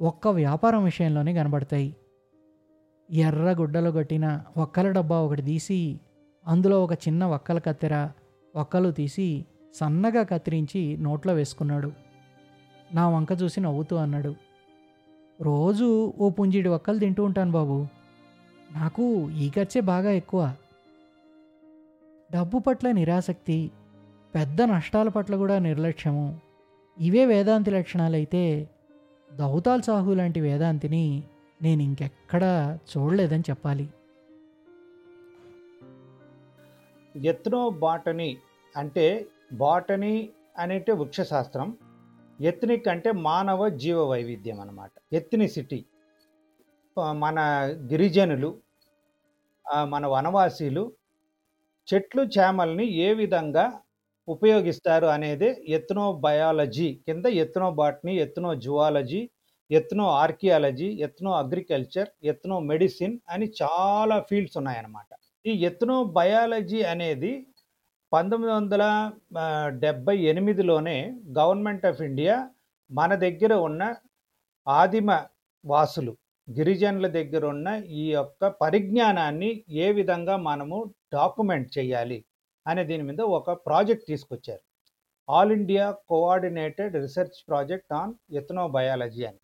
ఒక్క 0.00 0.28
వ్యాపారం 0.28 0.84
విషయంలోనే 0.84 1.34
కనబడతాయి. 1.34 1.96
ఎర్ర 3.10 3.56
గుడ్డలు 3.58 3.90
కట్టిన 3.90 4.40
ఒక్కల 4.56 4.90
డబ్బా 4.90 5.20
ఒకటి 5.20 5.42
తీసి 5.42 6.00
అందులో 6.46 6.84
ఒక 6.84 6.92
చిన్న 6.92 7.24
ఒక్కల 7.24 7.58
కత్తెర 7.58 8.08
ఒక్కలు 8.56 8.90
తీసి 8.90 9.44
సన్నగా 9.74 10.22
కత్తిరించి 10.22 10.96
నోట్లో 10.96 11.34
వేసుకున్నాడు. 11.34 11.92
నా 12.94 13.08
వంక 13.08 13.28
చూసి 13.42 13.60
నవ్వుతూ 13.60 13.96
అన్నాడు 13.96 14.34
రోజు 15.40 16.12
ఓ 16.18 16.30
పుంజిడి 16.30 16.68
ఒక్కలు 16.68 16.98
తింటూ 16.98 17.24
ఉంటాను 17.24 17.52
బాబు. 17.52 17.86
నాకు 18.72 19.30
ఈ 19.30 19.50
ఖర్చే 19.50 19.80
బాగా 19.80 20.10
ఎక్కువ. 20.10 20.54
డబ్బు 22.34 22.58
పట్ల 22.58 22.90
నిరాసక్తి 22.90 23.70
పెద్ద 24.34 24.62
నష్టాల 24.62 25.08
పట్ల 25.08 25.36
కూడా 25.36 25.58
నిర్లక్ష్యము. 25.58 26.40
ఇవే 26.98 27.24
వేదాంతి 27.24 27.70
లక్షణాలైతే 27.70 28.68
దౌతాల్ 29.34 29.82
సాహు 29.82 30.12
లాంటి 30.12 30.40
వేదాంతిని 30.40 31.22
నేను 31.62 31.82
ఇంకెక్కడా 31.82 32.78
చూడలేదని 32.96 33.44
చెప్పాలి. 33.50 33.88
ఎత్నో 37.24 37.70
బాటనీ 37.70 38.36
అంటే 38.76 39.26
బాటనీ 39.52 40.14
అనేటే 40.58 40.92
వృక్షశాస్త్రం. 40.92 41.68
ఎత్నిక్ 42.40 42.88
అంటే 42.88 43.12
మానవ 43.12 43.68
జీవ 43.82 43.98
వైవిధ్యం 44.10 44.60
అనమాట 44.60 44.90
ఎత్నిసిటీ 45.12 45.84
మన 46.96 47.38
గిరిజనులు 47.92 48.50
మన 49.88 50.06
వనవాసీలు 50.06 50.92
చెట్లు 51.88 52.22
చేమల్ని 52.38 52.86
ఏ 53.06 53.12
విధంగా 53.12 53.80
ఉపయోగిస్తారు 54.28 55.06
అనేది 55.06 55.64
ఎత్నో 55.68 56.12
బయాలజీ 56.12 57.00
కింద 57.06 57.26
ethno 57.26 57.70
botany 57.70 58.14
ethno 58.16 58.54
zoology 58.54 59.30
ethno 59.70 60.06
archaeology 60.08 60.88
ethno 61.06 61.32
agriculture 61.32 62.08
ethno 62.24 62.60
medicine 62.60 63.18
అని 63.30 63.52
చాలా 63.62 64.16
ఫీల్డ్స్ 64.30 64.56
ఉన్నాయన్నమాట. 64.56 65.06
ఈ 65.50 65.52
ఎత్నో 65.68 65.96
బయాలజీ 66.18 66.78
అనేది 66.82 67.32
పంతొమ్మిది 68.12 68.52
వందల 68.52 68.82
డెబ్భై 69.34 69.80
డెబ్బై 69.84 70.14
ఎనిమిదిలోనే 70.30 70.94
గవర్నమెంట్ 71.38 71.86
ఆఫ్ 71.86 72.00
ఇండియా 72.00 72.36
మన 72.90 73.14
దగ్గర 73.14 73.52
ఉన్న 73.68 73.82
ఆదిమ 74.66 75.10
వాసులు 75.64 76.12
గిరిజనుల 76.48 77.06
దగ్గర 77.18 77.44
ఉన్న 77.46 77.68
ఈ 78.02 78.04
యొక్క 78.10 78.48
పరిజ్ఞానాన్ని 78.62 79.50
ఏ 79.84 79.92
విధంగా 79.92 80.36
మనము 80.48 80.78
డాక్యుమెంట్ 81.14 81.70
చేయాలి 81.78 82.18
అనే 82.66 82.84
దీని 82.84 83.02
మీద 83.02 83.22
ఒక 83.38 83.50
ప్రాజెక్ట్ 83.66 84.06
తీసుకొచ్చారు. 84.06 84.62
All 85.28 85.52
India 85.52 85.86
coordinated 86.10 86.94
research 86.96 87.40
project 87.48 87.92
on 87.92 88.14
ethno 88.32 88.68
biology 88.68 89.24
అని. 89.30 89.40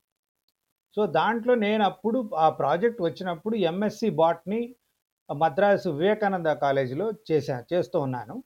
సో 0.96 1.02
దాంట్లో 1.18 1.54
నేను 1.66 1.84
అప్పుడు 1.84 2.18
ఆ 2.44 2.48
ప్రాజెక్ట్ 2.60 3.02
వచ్చినప్పుడు 3.02 3.54
ఎంఎస్సి 3.70 4.10
బాట్ని 4.22 4.60
మద్రాసు 5.42 5.88
వివేకానంద 6.00 6.50
కాలేజీలో 6.64 7.06
చేశా 7.30 7.56
చేస్తూ 7.72 7.98
ఉన్నాను. 8.06 8.36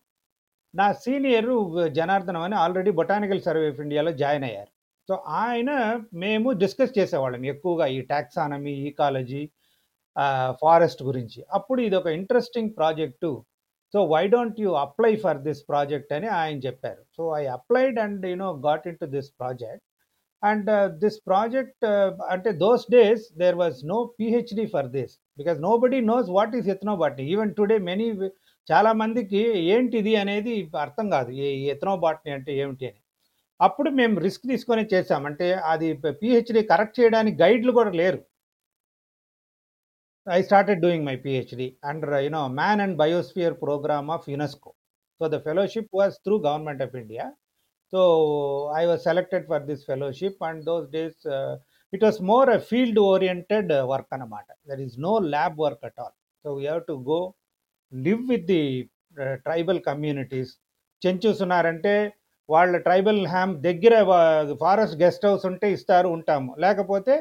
నా 0.75 0.87
సీనియర్ 1.05 1.51
జనార్దనం 1.99 2.43
అని 2.47 2.57
ఆల్రెడీ 2.63 2.91
బొటానికల్ 3.01 3.41
సర్వే 3.49 3.67
ఆఫ్ 3.73 3.83
ఇండియాలో 3.85 4.13
జాయిన్ 4.23 4.47
అయ్యారు. 4.49 4.71
సో 5.09 5.15
ఆయన 5.43 5.71
మేము 6.25 6.49
డిస్కస్ 6.63 6.97
చేసేవాళ్ళం 6.99 7.43
ఎక్కువగా 7.53 7.87
ఈ 7.97 7.99
టాక్సానమీ 8.13 8.75
ఈకాలజీ 8.89 9.43
ఫారెస్ట్ 10.63 11.03
గురించి. 11.09 11.41
అప్పుడు 11.57 11.81
ఇది 11.87 11.97
ఒక 12.01 12.09
interesting 12.21 12.73
project. 12.79 13.31
So 13.95 13.99
why 14.13 14.23
don't 14.35 14.59
you 14.65 14.71
apply 14.87 15.13
for 15.25 15.39
this 15.49 15.63
project 15.71 16.13
అని 16.17 16.29
ఆయన 16.41 16.59
చెప్పారు. 16.67 17.03
So 17.17 17.23
I 17.41 17.43
applied 17.59 17.99
and 18.05 18.25
you know 18.33 18.49
got 18.69 18.87
into 19.03 19.07
this 19.17 19.31
project. 19.41 19.85
And 20.43 20.71
this 21.03 21.19
project 21.29 21.85
అంటే 22.35 22.51
those 22.65 22.87
days 22.97 23.25
there 23.43 23.59
was 23.63 23.79
no 23.93 23.99
PhD 24.21 24.67
for 24.75 24.91
this. 24.97 25.15
Because 25.39 25.59
nobody 25.83 25.99
knows 26.13 26.29
what 26.37 26.55
is 26.59 26.69
ethnobotany 26.75 27.25
even 27.33 27.53
today 27.59 27.77
many 27.89 28.07
చాలా 28.69 28.91
మందికి 29.03 29.41
ఏంటిది 29.75 30.13
అనేది 30.23 30.55
అర్థం 30.85 31.07
కాదు. 31.15 31.31
ఈ 31.43 31.49
ఎథనోబాటనీ 31.75 32.31
అంటే 32.37 32.53
ఏమిటి 32.63 32.87
అని. 32.91 33.01
అప్పుడు 33.61 33.91
మేము 33.99 34.17
రిస్క్ 34.27 34.45
తీసుకొని 34.53 34.83
చేసాం 34.93 35.23
అంటే 35.31 35.49
అది 35.73 35.89
పిహెచ్డి 36.23 36.63
కరెక్ట్ 36.73 36.99
చేయడానికి 37.01 37.37
గైడ్లు 37.45 37.73
కూడా 37.79 37.93
లేరు. 38.01 38.21
I 40.27 40.41
started 40.49 40.83
doing 40.85 41.07
my 41.09 41.17
PhD 41.25 41.67
under 41.91 42.15
you know 42.25 42.41
man 42.61 42.81
and 42.85 42.97
biosphere 43.03 43.55
programme 43.65 44.09
of 44.17 44.27
UNESCO 44.33 44.71
so 45.21 45.25
the 45.35 45.37
fellowship 45.47 45.93
was 45.99 46.15
through 46.25 46.37
government 46.47 46.83
of 46.87 46.97
India 47.03 47.27
so 47.93 48.01
I 48.81 48.83
was 48.91 49.03
selected 49.03 49.47
for 49.51 49.65
this 49.71 49.85
fellowship 49.91 50.41
and 50.49 50.63
those 50.65 50.87
days 50.91 51.21
it 51.93 52.05
was 52.05 52.19
more 52.33 52.51
a 52.51 52.59
field 52.71 53.01
oriented 53.13 53.73
work 53.93 54.13
అనమాట 54.17 54.49
there 54.69 54.83
is 54.87 54.97
no 55.09 55.15
lab 55.35 55.57
work 55.65 55.85
at 55.89 55.99
all 56.05 56.17
so 56.45 56.55
we 56.59 56.65
have 56.67 56.83
to 56.91 56.97
go 57.13 57.21
live 57.93 58.23
with 58.33 58.47
the 58.55 58.63
tribal 59.47 59.81
communities 59.91 60.53
చెంచుసున్నారంటే 61.03 61.95
వాళ్ళ 62.49 62.77
tribal 62.79 63.21
హ్యామ్ 63.27 63.53
దగ్గర 63.69 63.95
forest 64.65 64.97
guest 65.03 65.25
house 65.27 65.45
ఉంటే 65.51 65.69
ఇస్తారు 65.77 66.09
ఉంటాము. 66.17 66.51
లేకపోతే 66.65 67.15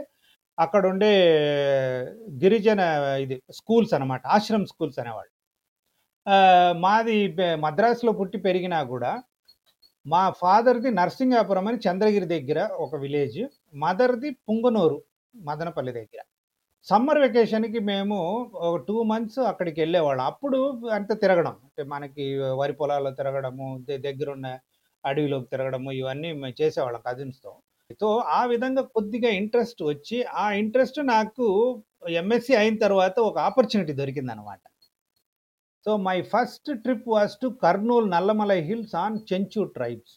అక్కడ 0.58 0.84
ఉండే 0.92 1.12
uh, 1.40 2.02
గిరిజన 2.42 2.82
ఇది 3.24 3.36
స్కూల్స్ 3.60 3.94
అనమాట 3.98 4.22
ఆశ్రమ్ 4.36 4.68
స్కూల్స్ 4.72 5.00
అనేవాళ్ళు. 5.02 5.32
మాది 6.84 7.18
మద్రాసులో 7.66 8.12
పుట్టి 8.20 8.38
పెరిగినా 8.46 8.80
కూడా 8.94 9.12
మా 10.06 10.22
ఫాదర్‌ది 10.42 10.90
నర్సింగాపురం 11.00 11.68
అని 11.70 11.80
చంద్రగిరి 11.86 12.28
దగ్గర 12.36 12.60
ఒక 12.86 12.96
విలేజ్. 13.04 13.42
మదర్‌ది 13.76 14.30
పుంగనూరు 14.46 14.98
మదనపల్లి 15.36 15.92
దగ్గర. 15.98 16.22
సమ్మర్ 16.88 17.20
వెకేషన్‌కి 17.22 17.80
మేము 17.90 18.18
ఒక 18.64 18.76
టూ 18.88 18.96
మంత్స్ 19.04 19.40
అక్కడికి 19.52 19.80
వెళ్ళేవాళ్ళం 19.82 20.26
అప్పుడు 20.32 20.60
అంత 20.98 21.12
తిరగడం. 21.24 21.56
అంటే 21.66 21.84
మనకి 21.94 22.26
వరి 22.62 22.76
పొలాల్లో 22.80 23.12
తిరగడము, 23.20 23.68
దగ్గరున్న 24.08 24.48
అడవిలోకి 25.04 25.50
తిరగడము 25.54 25.92
ఇవన్నీ 26.02 26.32
మేము 26.36 26.56
చేసేవాళ్ళం 26.62 27.04
కజిన్స్‌తో. 27.08 27.54
సో, 28.02 28.08
ఆ 28.36 28.42
విధంగా 28.54 28.84
కొద్దిగా 28.96 29.32
ఇంట్రెస్ట్ 29.40 29.82
వచ్చి, 29.86 30.20
ఆ 30.38 30.48
ఇంట్రెస్ట్ 30.62 31.00
నాకు 31.14 31.48
ఎంఎస్సీ 32.18 32.56
అయిన 32.62 32.78
తర్వాత 32.86 33.18
ఒక 33.30 33.38
opportunity 33.50 33.94
దొరికిందనమాట. 34.02 34.64
So, 35.86 35.94
my 36.02 36.18
first 36.30 36.70
trip 36.84 37.08
was 37.10 37.36
to 37.42 37.48
Kurnool 37.64 38.08
Nallamalai 38.12 38.60
hills 38.64 38.96
on 39.02 39.18
Chenchu 39.30 39.64
tribes. 39.76 40.16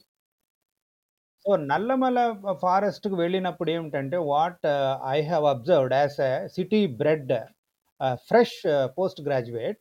So, 1.48 1.56
Nallamala 1.68 2.18
ఫారెస్ట్‌కి 2.62 3.16
వెళ్ళినప్పుడు 3.20 3.70
ఏమిటంటే, 3.74 4.16
what 4.30 4.66
I 5.12 5.18
have 5.28 5.44
observed 5.52 5.94
as 5.96 6.18
a 6.26 6.32
city 6.56 6.80
bred 6.98 7.32
ah, 8.00 8.16
fresh 8.28 8.56
post 8.96 9.20
graduate 9.28 9.78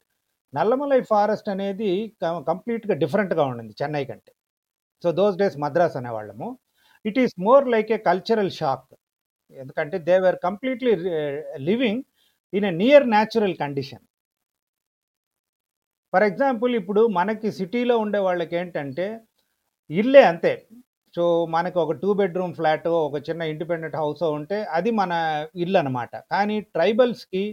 Nallamalai 0.53 0.99
forest 1.09 1.49
అనేది 1.53 1.89
క 2.21 2.45
కంప్లీట్‌గా 2.49 2.95
డిఫరెంట్‌గా 3.03 3.45
ఉండింది 3.51 3.73
చెన్నై 3.81 4.03
కంటే. 4.09 4.31
So, 5.03 5.11
those 5.19 5.37
days 5.41 5.57
Madras 5.65 5.97
అనేవాళ్ళము. 6.01 6.49
It 7.05 7.19
is 7.23 7.35
more 7.47 7.67
like 7.75 7.91
a 7.93 8.09
cultural 8.09 8.53
shock. 8.59 8.89
ఎందుకంటే 9.53 9.99
they 10.09 10.17
were 10.25 10.39
completely 10.47 10.93
రి 11.03 11.11
living 11.69 12.03
in 12.53 12.67
a 12.67 12.83
near 12.83 13.07
natural 13.15 13.57
condition. 13.63 14.05
For 16.13 16.25
example 16.27 16.73
ఇప్పుడు 16.79 17.01
మనకి 17.17 17.47
సిటీలో 17.57 17.95
ఉండే 17.99 18.19
వాళ్ళకేంటంటే, 18.25 19.05
ఇల్లే 19.89 20.23
అంతే. 20.31 20.53
సో, 21.17 21.23
మనకు 21.53 21.77
ఒక 21.81 21.93
టూ 22.01 22.09
బెడ్‌రూమ్ 22.19 22.53
ఫ్లాట్ 22.57 22.85
ఒక 22.99 23.17
చిన్న 23.27 23.43
ఇండిపెండెంట్ 23.51 23.97
హౌసో 24.01 24.27
ఉంటే 24.37 24.57
అది 24.77 24.91
మన 24.99 25.13
ఇల్లు 25.63 25.77
అనమాట 25.81 26.13
కానీ 26.33 26.57
ట్రైబల్స్‌కి 26.75 27.43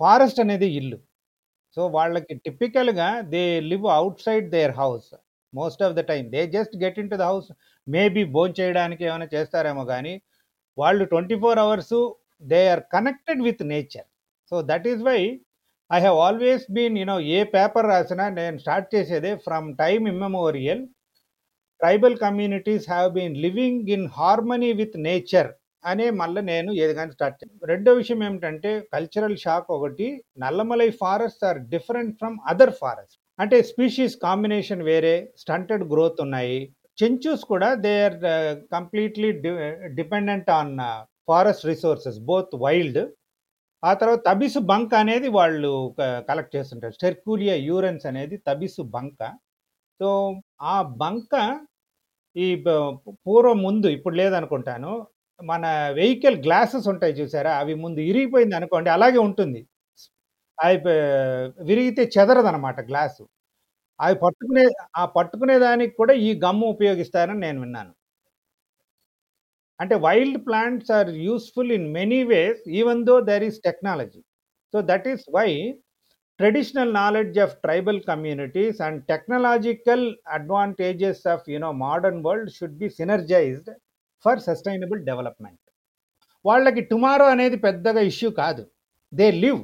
ఫారెస్ట్ 0.00 0.40
అనేది 0.44 0.68
ఇల్లు. 0.78 0.98
సో, 1.76 1.82
వాళ్ళకి 1.96 2.34
టిపికల్‌గా 2.46 3.08
they 3.34 3.42
live 3.70 3.86
outside 3.98 4.48
their 4.56 4.74
house. 4.80 5.10
Most 5.52 5.82
of 5.82 5.94
the 5.94 6.02
time 6.10 6.24
they 6.34 6.42
just 6.56 6.76
get 6.84 7.00
into 7.02 7.16
the 7.16 7.26
house. 7.30 7.50
Maybe 7.86 8.24
భోంచేయడానికి 8.34 9.04
ఏమైనా 9.06 9.28
చేస్తారేమో 9.34 9.84
కానీ 9.92 10.14
వాళ్ళు 10.78 11.04
24 11.06 11.34
hours 11.64 12.00
they 12.44 12.62
are 12.70 12.84
connected 12.94 13.42
with 13.48 13.64
nature. 13.72 14.08
So, 14.52 14.56
that 14.70 14.88
is 14.92 15.02
why 15.04 15.20
I 15.90 16.00
have 16.00 16.18
always 16.26 16.66
been 16.72 16.98
you 17.02 17.16
A 17.36 17.44
paper 17.54 17.90
రాసినా 17.94 18.26
నేను 18.38 18.58
start 18.58 18.88
చేసేదే 18.94 19.32
from 19.46 19.68
time 19.78 20.04
immemorial 20.14 20.82
tribal 21.80 22.16
communities 22.16 22.86
have 22.90 23.12
been 23.12 23.36
living 23.36 23.88
in 23.88 24.06
harmony 24.18 24.72
with 24.72 24.96
nature 25.00 25.50
అనే 25.84 26.10
మళ్ళీ 26.10 26.40
నేను 26.42 26.70
ఏదిగానే 26.72 27.12
స్టార్ట్ 27.12 27.38
చే 27.40 27.66
రెండో 27.66 27.92
విషయం 27.92 28.24
ఏమిటంటే 28.24 28.70
కల్చరల్ 28.94 29.36
షాక్ 29.36 29.70
ఒకటి 29.70 30.08
Nallamalai 30.38 30.90
forest 31.00 31.44
are 31.44 31.60
different 31.68 32.18
from 32.18 32.36
other 32.46 32.74
forest. 32.80 33.16
అంటే 33.38 33.62
స్పీషీస్ 33.62 34.16
కాంబినేషన్ 34.22 34.82
వేరే, 34.82 35.14
స్టంటెడ్ 35.38 35.84
గ్రోత్ 35.92 36.20
ఉన్నాయి. 36.20 36.58
చెంచూస్ 36.98 37.44
కూడా 37.44 37.74
they 37.84 37.94
are 38.04 38.18
completely 38.72 39.32
de 39.44 39.50
dependent 39.94 40.50
on 40.50 40.74
forest 41.28 41.66
resources 41.66 42.20
both 42.30 42.54
wild. 42.56 43.00
ఆ 43.82 43.92
తర్వాత 43.94 44.20
తబిసు 44.28 44.58
బంక్ 44.70 44.94
అనేది 44.94 45.28
వాళ్ళు 45.30 45.70
కలెక్ట్ 46.28 46.56
చేస్తుంటారు. 46.56 46.92
స్టెర్కూలియా 46.92 47.54
యూరెన్స్ 47.68 48.06
అనేది 48.06 48.36
తబిసు 48.48 48.82
బంక. 48.96 49.20
సో, 50.00 50.08
ఆ 50.66 50.76
బంక 51.02 51.32
ఈ 52.36 52.64
పూర్వం 53.08 53.62
ముందు 53.62 53.86
ఇప్పుడు 53.86 54.14
లేదనుకుంటాను. 54.14 55.06
మన 55.44 55.88
వెహికల్ 55.94 56.36
గ్లాసెస్ 56.36 56.88
ఉంటాయి 56.88 57.12
చూసారా? 57.12 57.56
అవి 57.58 57.74
ముందు 57.74 58.00
ఇరిగిపోయిందనుకోండి 58.00 58.90
అలాగే 58.90 59.18
ఉంటుంది. 59.18 59.68
అవి 60.64 60.76
విరిగితే 61.62 62.10
చెదరదనమాట 62.18 62.80
గ్లాసు. 62.80 63.28
అవి 64.00 64.14
పట్టుకునే 64.14 64.66
ఆ 64.96 65.04
పట్టుకునే 65.04 65.58
దానికి 65.58 65.94
కూడా 65.96 66.12
ఈ 66.14 66.40
గమ్ము 66.40 66.66
ఉపయోగిస్తారని 66.66 67.40
నేను 67.40 67.60
విన్నాను. 67.60 67.94
అంటే 69.80 69.94
wild 69.94 70.46
plants 70.46 70.90
are 70.90 71.10
useful 71.10 71.72
in 71.72 71.92
many 71.92 72.24
ways 72.24 72.68
even 72.68 73.06
though 73.06 73.20
there 73.20 73.42
is 73.42 73.60
technology. 73.64 74.20
So, 74.72 74.80
that 74.82 75.08
is 75.08 75.20
why 75.34 75.78
traditional 76.40 76.92
knowledge 76.94 77.38
of 77.44 77.54
tribal 77.64 77.98
communities 78.02 78.78
and 78.86 79.00
technological 79.10 80.04
advantages 80.36 81.24
of 81.32 81.48
you know 81.54 81.70
modern 81.82 82.22
world 82.26 82.52
should 82.56 82.78
be 82.82 82.88
synergised 82.98 83.70
for 84.24 84.40
sustainable 84.46 85.00
development. 85.10 85.60
వాళ్ళకి 86.44 86.82
tomorrow 86.90 87.26
అనేది 87.34 87.58
పెద్దగా 87.66 88.02
issue 88.10 88.30
కాదు. 88.40 88.62
They 89.12 89.26
live. 89.44 89.60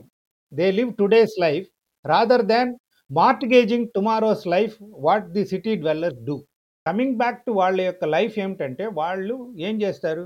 They 0.52 0.66
live 0.78 0.90
today's 1.00 1.36
life 1.44 1.66
rather 2.04 2.44
than 2.52 2.70
mortgaging 3.10 3.88
tomorrow's 3.96 4.44
life 4.54 4.76
what 5.06 5.28
the 5.36 5.44
city 5.52 5.74
dwellers 5.82 6.20
do. 6.28 6.36
Coming 6.86 7.18
back 7.22 7.40
to 7.46 7.52
వాళ్ళ 7.60 7.78
యొక్క 7.88 8.04
life 8.16 8.34
ఏమిటంటే 8.44 8.86
వాళ్ళు 9.00 9.36
ఏం 9.68 9.76
చేస్తారు? 9.84 10.24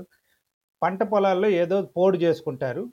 పంట 0.81 1.01
పొలాల్లో 1.13 1.49
ఏదో 1.63 1.77
పోడు 1.97 2.17
చేసుకుంటారు. 2.25 2.83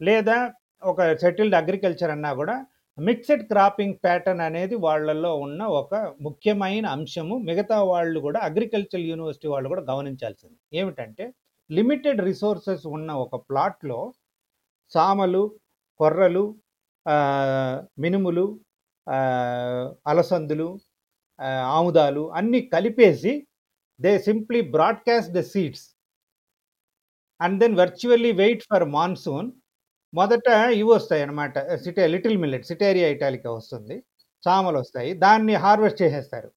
లేదా 0.00 0.38
ఒక 0.82 1.00
సెటిల్డ్ 1.22 1.56
అగ్రికల్చర్ 1.60 2.12
అన్నా 2.14 2.30
కూడా 2.40 2.56
మిక్స్డ్ 2.98 3.42
క్రాపింగ్ 3.48 3.96
ప్యాటర్న్ 4.04 4.40
అనేది 4.40 4.76
వాళ్ళలో 4.78 5.30
ఉన్న 5.36 5.62
ఒక 5.74 5.92
ముఖ్యమైన 6.20 6.86
అంశము. 6.86 7.34
మిగతా 7.40 7.78
వాళ్ళు 7.82 8.18
కూడా 8.20 8.40
అగ్రికల్చర్ 8.40 9.02
యూనివర్సిటీ 9.02 9.48
వాళ్ళు 9.48 9.68
కూడా 9.68 9.82
గమనించాల్సింది. 9.90 10.58
ఏమిటంటే 10.74 11.24
లిమిటెడ్ 11.70 12.20
రిసోర్సెస్ 12.20 12.84
ఉన్న 12.88 13.10
ఒక 13.24 13.34
ప్లాట్‌లో 13.50 14.00
సామలు, 14.92 15.42
కొర్రలు, 16.00 16.44
మినుములు, 17.98 18.46
అలసందులు, 20.06 20.68
ఆముదాలు 21.76 22.24
అన్నీ 22.34 22.60
కలిపేసి 22.74 23.32
they 24.00 24.12
simply 24.20 24.60
broadcast 24.74 25.32
the 25.32 25.42
seeds. 25.52 25.86
And 27.40 27.56
then 27.60 27.76
virtually 27.76 28.32
wait 28.32 28.64
for 28.70 28.84
monsoon. 28.90 29.48
మొదట 30.12 30.46
ఇవి 30.72 30.88
వస్తాయి 30.90 31.22
అనమాట 31.22 31.54
సిటే 31.76 32.04
లిటిల్ 32.06 32.38
మిల్లెట్ 32.38 32.66
సిటేరియా 32.66 33.08
ఇటాలికా 33.08 33.50
వస్తుంది. 33.52 33.96
సామలొస్తాయి. 34.44 35.10
దాన్ని 35.18 35.54
హార్వెస్ట్ 35.56 36.02
చేసేస్తారు. 36.02 36.48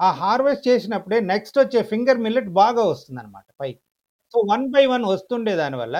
ఆ 0.00 0.08
హార్వెస్ట్ 0.20 0.68
చేసినప్పుడే 0.68 1.18
నెక్స్ట్ 1.26 1.58
వచ్చే 1.58 1.80
ఫింగర్ 1.82 2.18
మిల్లెట్ 2.18 2.50
బాగా 2.54 2.82
వస్తుందన్నమాట 2.84 3.48
పైకి. 3.60 3.80
సో, 4.34 4.38
వన్ 4.52 4.64
బై 4.70 4.84
వన్ 4.86 5.04
వస్తుండే 5.06 5.54
దానివల్ల 5.56 5.96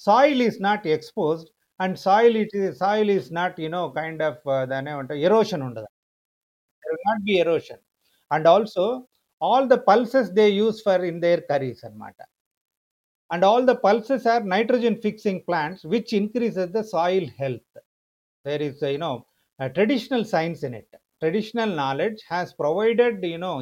soil 0.00 0.42
is 0.42 0.58
not 0.62 0.86
exposed 0.88 1.48
and 1.80 1.96
soil 1.98 2.36
it 2.36 2.56
soil 2.76 3.10
is 3.10 3.28
not 3.34 3.58
you know 3.60 3.82
kind 3.98 4.22
of 4.22 4.42
దాన్నేమంటారు 4.68 5.20
ఎరోషన్ 5.28 5.62
ఉండదు. 5.62 5.88
Will 6.84 7.04
not 7.08 7.22
be 7.22 7.34
erosion. 7.38 7.82
And 8.30 8.48
also 8.48 8.86
all 9.42 9.68
the 9.68 9.76
pulses 9.88 10.30
they 10.32 10.46
use 10.52 10.80
for 10.84 11.04
in 11.04 11.20
their 11.22 11.42
curries 11.50 11.84
అన్నమాట. 11.84 12.18
And 13.30 13.44
all 13.48 13.66
the 13.66 13.74
pulses 13.84 14.26
are 14.34 14.44
nitrogen 14.54 14.98
fixing 15.06 15.42
plants 15.48 15.84
which 15.94 16.12
increases 16.20 16.72
the 16.72 16.82
soil 16.94 17.28
health. 17.40 17.78
There 18.44 18.64
is 18.68 18.82
you 18.86 19.12
traditional 19.60 20.26
science 20.34 20.62
in 20.68 20.76
it. 20.76 20.94
Traditional 21.22 21.74
knowledge 21.78 22.20
has 22.30 22.52
provided 22.62 23.24
you 23.26 23.38
know 23.46 23.52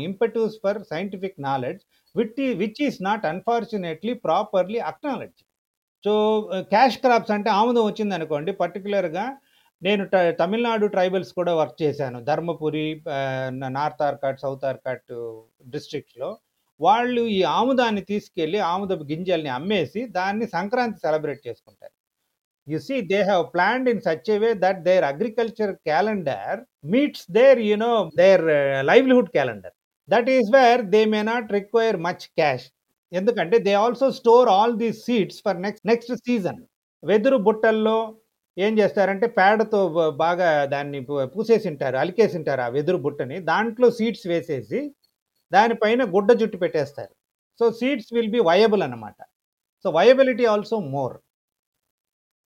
for 0.65 0.79
scientific 0.93 1.39
knowledge 1.51 1.83
with 2.15 2.39
ఈ 2.41 2.51
which 2.63 2.81
is 2.89 2.99
not 3.09 3.25
unfortunately 3.33 4.15
properly 4.27 4.81
acknowledge 4.93 5.41
so, 6.05 6.13
cash 6.73 6.99
crops 7.05 7.33
అంటే 7.37 7.51
ఆముదం 7.59 7.85
వచ్చిందనుకోండి 7.89 8.53
పర్టిక్యులర్‌గా 8.61 9.25
నేను 9.83 10.05
ట 10.07 10.19
Tamil Nadu 10.41 10.87
tribals 10.95 11.33
కూడా 11.39 11.53
work 11.61 11.79
చేశాను. 11.83 12.19
Dharmapuri 12.29 12.85
ah, 13.17 13.51
న 13.59 13.69
నార్త్ 13.77 14.03
ఆర్కాట్, 14.09 14.41
సౌత్ 14.45 14.65
ఆర్కాట్ 14.65 15.11
డిస్ట్రిక్ట్స్‌లో. 15.75 16.31
వాళ్ళు 16.81 17.23
ఈ 17.37 17.41
ఆముదాన్ని 17.59 18.03
తీసుకెళ్ళి 18.11 18.59
ఆముదపు 18.73 19.05
గింజల్ని 19.13 19.51
అమ్మేసి 19.59 20.01
దాన్ని 20.19 20.47
సంక్రాంతి 20.57 20.99
సెలబ్రేట్ 21.07 21.41
చేసుకుంటారు. 21.49 21.95
You 22.67 22.79
see 22.87 22.97
they 23.13 23.21
have 23.31 23.45
planned 23.55 23.89
in 23.93 24.03
such 24.07 24.31
way 24.43 24.51
that 24.65 24.81
their 24.89 25.05
agriculture 25.13 25.73
calendar 25.89 26.59
meets 26.95 27.27
their 27.39 27.61
you know 27.71 27.93
their 28.23 28.45
livelihood 28.91 29.31
calendar. 29.37 29.75
That 30.09 30.31
is 30.37 30.51
where 30.57 30.83
they 30.95 31.01
may 31.15 31.23
not 31.33 31.49
require 31.59 31.99
much 32.09 32.27
cash. 32.41 32.67
ఎందుకంటే 33.13 33.57
they 33.67 33.75
also 33.85 34.07
store 34.21 34.49
all 34.57 34.75
these 34.85 35.01
seeds 35.09 35.41
for 35.47 35.61
next 35.67 35.87
next 35.93 36.15
season. 36.29 36.61
వెదురు 37.03 37.39
బుట్టల్లో 37.49 37.99
ఏం 38.57 38.73
చేస్తారంటే 38.79 39.27
పేడతో 39.39 39.81
బాగా 40.25 40.49
దాన్ని 40.75 41.01
పూసేసింటారు. 41.35 41.97
అలికేసింటారు 42.03 42.63
ఆ 42.67 42.69
వెదురు 42.77 42.99
బుట్టని. 43.07 43.37
దాంట్లో 43.51 43.89
సీడ్స్ 43.99 44.27
వేసేసి 44.33 44.81
దానిపైన 45.53 46.03
గుడ్డ 46.15 46.33
జుట్టు 46.33 46.57
పెట్టేస్తారు. 46.57 47.13
So, 47.61 47.65
seeds 47.73 48.13
will 48.13 48.31
be 48.31 48.41
viable 48.41 48.83
అన్నమాట. 48.83 49.19
So, 49.85 49.89
viability 49.91 50.45
also 50.47 50.79
more. 50.95 51.17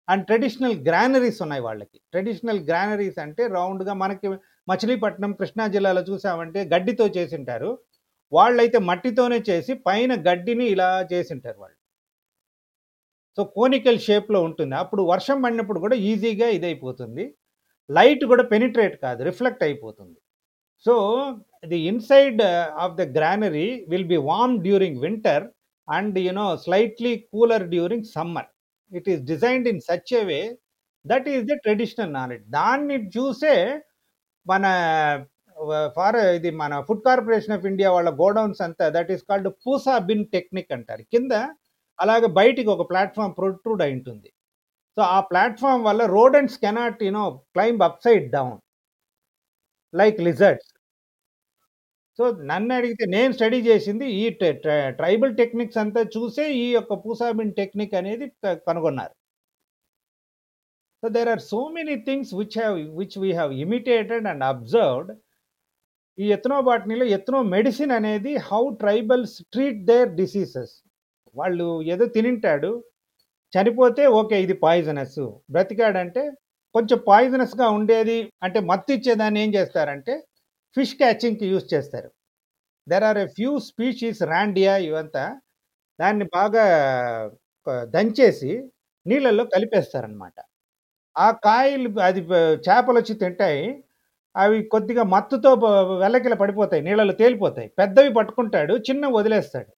And 0.09 0.25
traditional 0.27 0.77
granaries 0.89 1.41
ఉన్నాయి 1.43 1.63
వాళ్ళకి. 1.63 1.99
ట్రెడిషనల్ 2.13 2.61
గ్రానరీస్ 2.61 3.19
అంటే 3.19 3.43
రౌండ్‌గా 3.49 3.95
మనకి 3.95 4.29
మచిలీపట్నం 4.69 5.33
కృష్ణా 5.33 5.65
జిల్లాలో 5.67 6.03
చూసామంటే 6.03 6.61
గడ్డితో 6.75 7.07
చేసింటారు 7.17 7.71
వాళ్ళైతే 8.33 8.79
మట్టితోనే 8.89 9.39
చేసి 9.51 9.73
పైన 9.87 10.13
గడ్డిని 10.29 10.67
ఇలా 10.67 10.89
చేసింటారు 11.13 11.59
వాళ్ళు 11.63 11.77
సో 13.39 13.43
కోనికల్ 13.57 13.99
షేప్లో 13.99 14.39
ఉంటుంది 14.43 14.75
అప్పుడు 14.75 15.03
వర్షం 15.03 15.39
పడినప్పుడు 15.43 15.81
కూడా 15.81 15.97
ఈజీగా 16.11 16.49
ఇదైపోతుంది 16.49 17.25
లైట్ 17.91 18.25
కూడా 18.25 18.45
పెనిట్రేట్ 18.45 18.97
కాదు 19.03 19.21
రిఫ్లెక్ట్ 19.23 19.63
అయిపోతుంది 19.63 20.19
so 20.87 20.95
the 21.73 21.79
inside 21.91 22.41
of 22.85 22.97
the 23.01 23.05
granary 23.19 23.69
will 23.93 24.11
be 24.15 24.21
warm 24.31 24.57
during 24.67 25.01
winter 25.05 25.45
and 25.89 26.17
you know 26.29 26.47
slightly 26.65 27.13
cooler 27.33 27.67
during 27.75 28.09
summer 28.17 28.49
it 28.93 29.09
is 29.13 29.23
designed 29.33 29.69
in 29.73 29.81
such 29.91 30.13
a 30.21 30.23
way 30.31 30.41
that 31.05 31.29
is 31.35 31.45
the 31.51 31.57
traditional 31.67 32.13
knowledge 32.19 32.45
దాన్ని 32.59 32.99
చూసే 33.17 33.55
మన 34.47 34.65
ఫార్ 35.97 36.17
ఇది 36.37 36.51
మన 36.61 36.75
food 36.87 37.03
corporation 37.07 37.55
of 37.57 37.67
India 37.71 37.89
వాళ్ళ 37.97 38.11
godowns 38.23 38.61
అంతా 38.67 38.85
that 38.97 39.11
is 39.15 39.25
called 39.31 39.49
Pusa 39.65 39.95
bin 40.09 40.25
technique 40.35 40.73
అంటారు. 40.77 41.03
కింద 41.15 41.33
అలాగే 41.99 42.29
బయటికి 42.39 42.69
ఒక 42.75 42.85
ప్లాట్ఫామ్ 42.93 43.35
ప్రొట్రూడ్ 43.41 43.83
అయి 43.85 43.95
ఉంటుంది. 43.99 44.29
సో 44.97 45.01
ఆ 45.17 45.19
ప్లాట్ఫామ్ 45.31 45.85
వల్ల 45.89 46.03
rodents 46.17 46.59
cannot 46.65 47.03
you know 47.09 47.25
climb 47.55 47.83
upside 48.07 48.27
down 48.37 48.59
like 49.95 50.19
lizards 50.29 50.71
so 52.19 52.25
నన్ను 52.45 52.73
అడిగితే 52.75 53.05
నేను 53.13 53.33
స్టడీ 53.33 53.59
చేసింది 53.67 54.07
ఈ 54.15 54.25
ట్రైబల్ 54.97 55.35
టెక్నిక్స్ 55.37 55.79
అంతా 55.79 56.01
చూసే 56.15 56.45
ఈ 56.57 56.67
యొక్క 56.73 56.95
పూసాబిన్ 57.05 57.53
టెక్నిక్ 57.53 57.95
అనేది 57.95 58.27
క- 58.43 58.59
కనుగొన్నారు. 58.67 59.15
So 61.03 61.09
there 61.09 61.29
are 61.29 61.43
so 61.47 61.61
many 61.77 61.95
things 62.07 62.33
which 62.35 62.57
have 62.59 62.77
which 62.99 63.17
we 63.19 63.31
have 63.33 63.53
imitated 63.63 64.27
and 64.27 64.45
observed 64.45 65.13
ఈ 66.19 66.27
ఎత్నో 66.33 66.57
బాటనీలో 66.63 67.05
ఎత్నో 67.17 67.39
మెడిసిన్ 67.53 67.93
అనేది 67.93 68.33
how 68.49 68.63
tribals 68.77 69.37
treat 69.53 69.81
their 69.85 70.11
diseases 70.15 70.75
వాళ్ళు 71.37 71.67
ఏదో 71.93 72.07
తినింటాడు 72.17 72.73
చనిపోతే 73.53 74.03
ఓకే 74.19 74.37
ఇది 74.43 74.55
పాయిజనస్ 74.61 75.21
బ్రతికాడంటే 75.51 76.23
కొంచెం 76.75 76.99
పాయిజనస్గా 77.07 77.67
ఉండేది 77.71 78.19
అంటే 78.43 78.59
మత్తు 78.69 78.93
ఇచ్చేదాన్ని 78.93 79.41
ఏం 79.43 79.51
చేస్తారంటే 79.55 80.15
ఫిష్ 80.77 80.95
క్యాచింగ్కి 81.01 81.47
యూజ్ 81.53 81.67
చేస్తారు. 81.75 82.11
There 82.87 83.05
are 83.11 83.21
a 83.25 83.27
few 83.39 83.53
species 83.69 84.23
Randia 84.33 84.75
ఇవంతా 84.89 85.25
దాన్ని 85.99 86.27
బాగా 86.37 86.65
దంచేసి 87.95 88.53
నీళ్ళల్లో 89.07 89.45
కలిపేస్తారనమాట 89.55 90.37
ఆ 91.17 91.29
కాయలు 91.47 91.89
అది 92.09 92.21
చేపలు 92.67 92.97
వచ్చి 93.01 93.15
తింటాయి. 93.23 93.65
అవి 94.35 94.59
కొద్దిగా 94.75 95.03
మత్తుతో 95.15 95.51
వెల్లకిల 96.03 96.35
పడిపోతాయి 96.43 96.83
నీళ్ళలో 96.87 97.15
తేలిపోతాయి. 97.21 97.69
పెద్దవి 97.81 98.11
పట్టుకుంటాడు 98.19 98.75
చిన్న 98.89 99.05
వదిలేస్తాడు. 99.19 99.71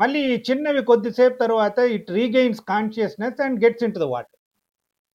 మళ్ళీ 0.00 0.20
ఈ 0.32 0.36
చిన్నవి 0.48 0.82
కొద్దిసేపు 0.90 1.36
తర్వాత 1.44 1.78
it 1.96 2.10
regains 2.18 2.60
consciousness 2.72 3.40
and 3.46 3.58
gets 3.64 3.84
into 3.96 4.00
the 4.04 4.08
water 4.14 4.38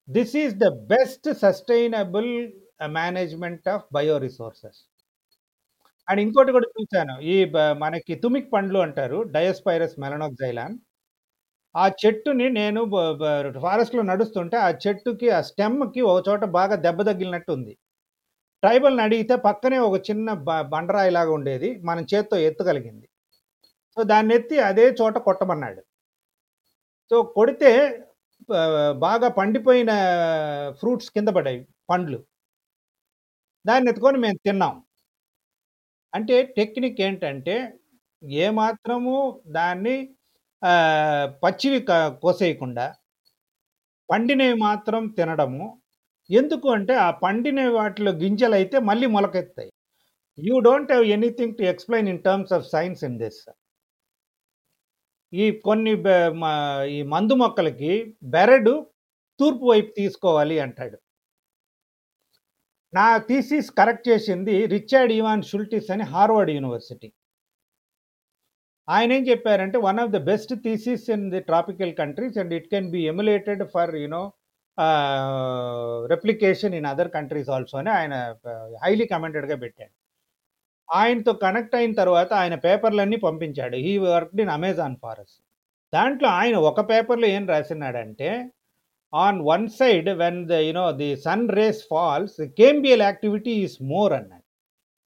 this 0.08 0.36
is 0.44 0.56
the 0.66 0.70
best 0.94 1.30
sustainable 1.44 2.32
management 3.00 3.68
of 3.76 3.86
bio 3.98 4.18
resources 4.28 4.80
and 6.12 6.21
ఇంకోటి 6.21 6.52
కూడా 6.52 6.67
చూశాను. 6.82 7.19
ఈ 7.21 7.45
బ- 7.45 7.58
మనకి 7.58 8.15
తుమిక్ 8.15 8.54
పండ్లు 8.54 8.80
అంటారు 8.80 9.21
డయోస్పైరస్ 9.21 10.00
మెలనోక్సైలాన్. 10.00 10.78
ఆ 11.76 11.88
చెట్టుని 11.88 12.50
నేను 12.50 12.86
ఫారెస్ట్లో 13.62 14.02
నడుస్తుంటే 14.02 14.58
ఆ 14.58 14.69
చెట్టుకి 14.69 15.30
ఆ 15.30 15.41
స్టెమ్కి 15.41 16.02
ఒక 16.02 16.24
చోట 16.30 16.43
బాగా 16.45 16.76
దెబ్బ 16.76 17.02
తగిలినట్టు 17.02 17.52
ఉంది 17.52 17.78
ట్రైబల్ని 18.63 19.04
అడిగితే 19.04 19.36
పక్కనే 19.36 19.78
ఒక 19.78 20.02
చిన్న 20.10 20.34
బ- 20.34 20.62
బండరాయి 20.62 21.12
లాగా 21.12 21.32
ఉండేది 21.32 21.80
మనం 21.84 22.06
చేత్తో 22.15 22.38
ఎత్తగలిగింది. 22.38 23.10
సో 23.95 24.04
దాన్ని 24.04 24.36
ఎత్తి 24.36 24.60
అదే 24.60 24.95
చోట 25.02 25.17
కొట్టమన్నాడు. 25.17 25.82
సో 27.10 27.24
కొడితే 27.24 28.02
ఆ, 28.56 28.91
బాగా 28.97 29.28
పండిపోయిన 29.30 29.91
ఫ్రూట్స్ 30.80 31.10
కింద 31.12 31.28
పడాయి 31.28 31.67
పండ్లు. 31.89 32.24
దాన్ని 33.67 33.89
ఎత్తుకొని 33.89 34.17
మేము 34.17 34.38
తిన్నాం. 34.38 34.84
అంటే 36.15 36.43
టెక్నిక్ 36.43 37.02
ఏంటంటే 37.02 37.74
ఏమాత్రము 38.30 39.41
దాన్ని 39.47 40.15
పచ్చివి 41.26 41.80
క- 41.80 42.08
కోసేయకుండా 42.08 42.95
పండినవి 44.12 44.54
మాత్రం 44.54 45.08
తినడము. 45.08 45.82
ఎందుకు 46.32 46.69
అంటే 46.69 46.93
ఆ 46.93 47.12
పండిన 47.12 47.69
వాటిలో 47.69 48.12
గింజలు 48.12 48.54
అయితే 48.54 48.80
మళ్ళీ 48.80 49.08
మొలకెత్తాయి. 49.08 49.71
You 50.39 50.60
don't 50.60 50.91
have 50.91 51.08
anything 51.08 51.56
to 51.56 51.63
explain 51.63 52.10
in 52.10 52.24
terms 52.24 52.54
of 52.54 52.69
science 52.69 53.04
in 53.04 53.19
this. 53.19 53.52
ఈ 55.34 55.52
కొన్ని 55.52 55.95
బె- 55.95 56.34
మా- 56.34 56.86
ఈ 56.86 57.04
మందు 57.04 57.34
మొక్కలకి 57.34 58.17
బెరడు 58.24 58.88
తూర్పు 59.39 59.65
వైపు 59.65 59.93
తీసుకోవాలి 59.97 60.60
అంటాడు. 60.60 60.97
నా 62.93 63.06
థీసిస్ 63.30 63.69
కరెక్ట్ 63.80 64.08
చేసింది 64.10 64.56
రిచర్డ్ 64.73 65.13
ఇవాన్ 65.19 65.43
షుల్టిస్ 65.49 65.91
అని 65.93 66.06
హార్వర్డ్ 66.13 66.51
యూనివర్సిటీ. 66.56 67.10
ఆయన 68.88 69.12
ఏం 69.17 69.23
చెప్పారంటే 69.32 69.77
one 69.88 69.99
of 70.04 70.13
the 70.15 70.19
best 70.32 70.54
thesis 70.65 71.06
in 71.15 71.25
the 71.34 71.41
tropical 71.49 71.93
countries 72.01 72.38
and 72.41 72.54
it 72.58 72.67
can 72.73 72.89
be 72.95 73.01
emulated 73.13 73.63
for 73.73 73.93
you know 74.04 74.23
replication 76.13 76.75
in 76.80 76.88
other 76.91 77.12
countries 77.17 77.49
also 77.56 77.75
అని 77.82 77.91
ఆయన 77.99 78.15
హైలీ 78.84 79.06
కమెంటెడ్గా 79.13 79.58
పెట్టాడు. 79.63 79.93
ఆయనతో 80.89 81.32
కనెక్ట్ 81.45 81.75
అయిన 81.80 81.93
తర్వాత 82.01 82.32
ఆయన 82.41 82.56
పేపర్లన్నీ 82.67 83.17
పంపించాడు. 83.27 83.77
He 83.86 83.93
work 84.06 84.36
in 84.45 84.54
Amazon 84.58 84.97
forest 85.04 85.39
దాంట్లో 85.93 86.30
ఆయన 86.41 86.56
ఒక 86.71 86.82
పేపర్లో 86.91 87.27
ఏం 87.38 87.43
రాసినాడంటే 87.54 88.30
on 89.13 89.39
one 89.52 89.67
side 89.80 90.10
when 90.21 90.39
the 90.52 90.58
you know 90.67 90.86
the 91.02 91.10
sun 91.26 91.47
rays 91.60 91.82
falls 91.91 92.38
cambial 92.62 93.04
activity 93.10 93.54
is 93.65 93.78
more 93.93 94.13
అన్నది 94.19 94.39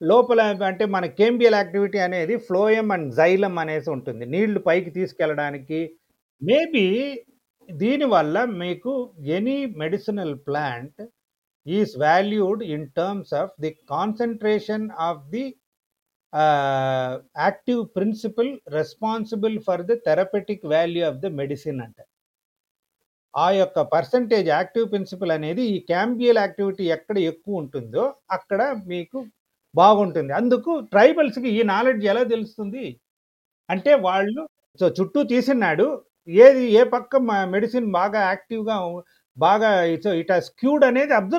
లోపల 0.00 0.40
అంటే 0.68 0.84
మన 0.94 1.04
కేంబియల్ 1.20 1.56
యాక్టివిటీ 1.60 1.98
అనేది 2.06 2.34
ఫ్లోయం 2.48 2.86
అండ్ 2.94 3.08
జైలం 3.18 3.56
అనేసి 3.62 3.88
ఉంటుంది. 3.96 4.24
నీళ్ళు 4.34 4.60
పైకి 4.68 4.90
తీసుకెళ్ళడానికి. 4.98 5.80
మేబీ 6.42 6.86
దీనివల్ల 7.68 8.36
మీకు 8.62 8.92
any 9.38 9.58
medicinal 9.82 10.34
plant 10.46 11.02
is 11.66 11.92
valued 12.04 12.62
in 12.74 12.86
terms 12.98 13.34
of 13.42 13.52
the 13.64 13.70
concentration 13.94 14.86
of 15.08 15.22
the 15.34 15.44
active 17.44 17.82
principle 17.96 18.52
responsible 18.78 19.56
for 19.68 19.84
the 19.90 19.96
therapeutic 20.08 20.64
value 20.74 21.04
of 21.10 21.20
the 21.24 21.28
medicine 21.40 21.80
అంటే. 21.86 22.04
ఆ 23.34 23.50
యొక్క 23.50 23.80
పర్సంటేజ్ 23.94 24.48
యాక్టివ్ 24.48 24.86
ప్రిన్సిపల్ 24.92 25.32
అనేది 25.36 25.62
ఈ 25.74 25.76
క్యాంబియల్ 25.90 26.38
యాక్టివిటీ 26.42 26.84
ఎక్కడ 26.96 27.18
ఎక్కువ 27.18 27.62
ఉంటుందో 27.62 28.04
అక్కడ 28.36 28.62
మీకు 28.86 29.18
బాగుంటుంది. 29.74 30.32
అందుకు 30.32 30.70
ట్రైబల్స్కి 30.94 31.48
ఈ 31.58 31.60
నాలెడ్జ్ 31.72 32.04
ఎలా 32.12 32.22
తెలుస్తుంది? 32.34 32.84
అంటే 33.68 33.92
వాళ్ళు 34.08 34.42
సో 34.80 34.86
చుట్టూ 34.98 35.20
తీసినాడు 35.32 35.86
ఏది 36.28 36.64
ఏ 36.80 36.82
పక్క 36.94 37.16
మెడిసిన్ 37.54 37.88
బాగా 37.98 38.20
యాక్టివ్గా 38.30 38.76
బాగా 39.36 39.70
ఇట్ 39.94 40.32
స్క్యూడ్ 40.48 40.84
అనేది 40.88 41.12
అబ్జర్వ్ 41.12 41.38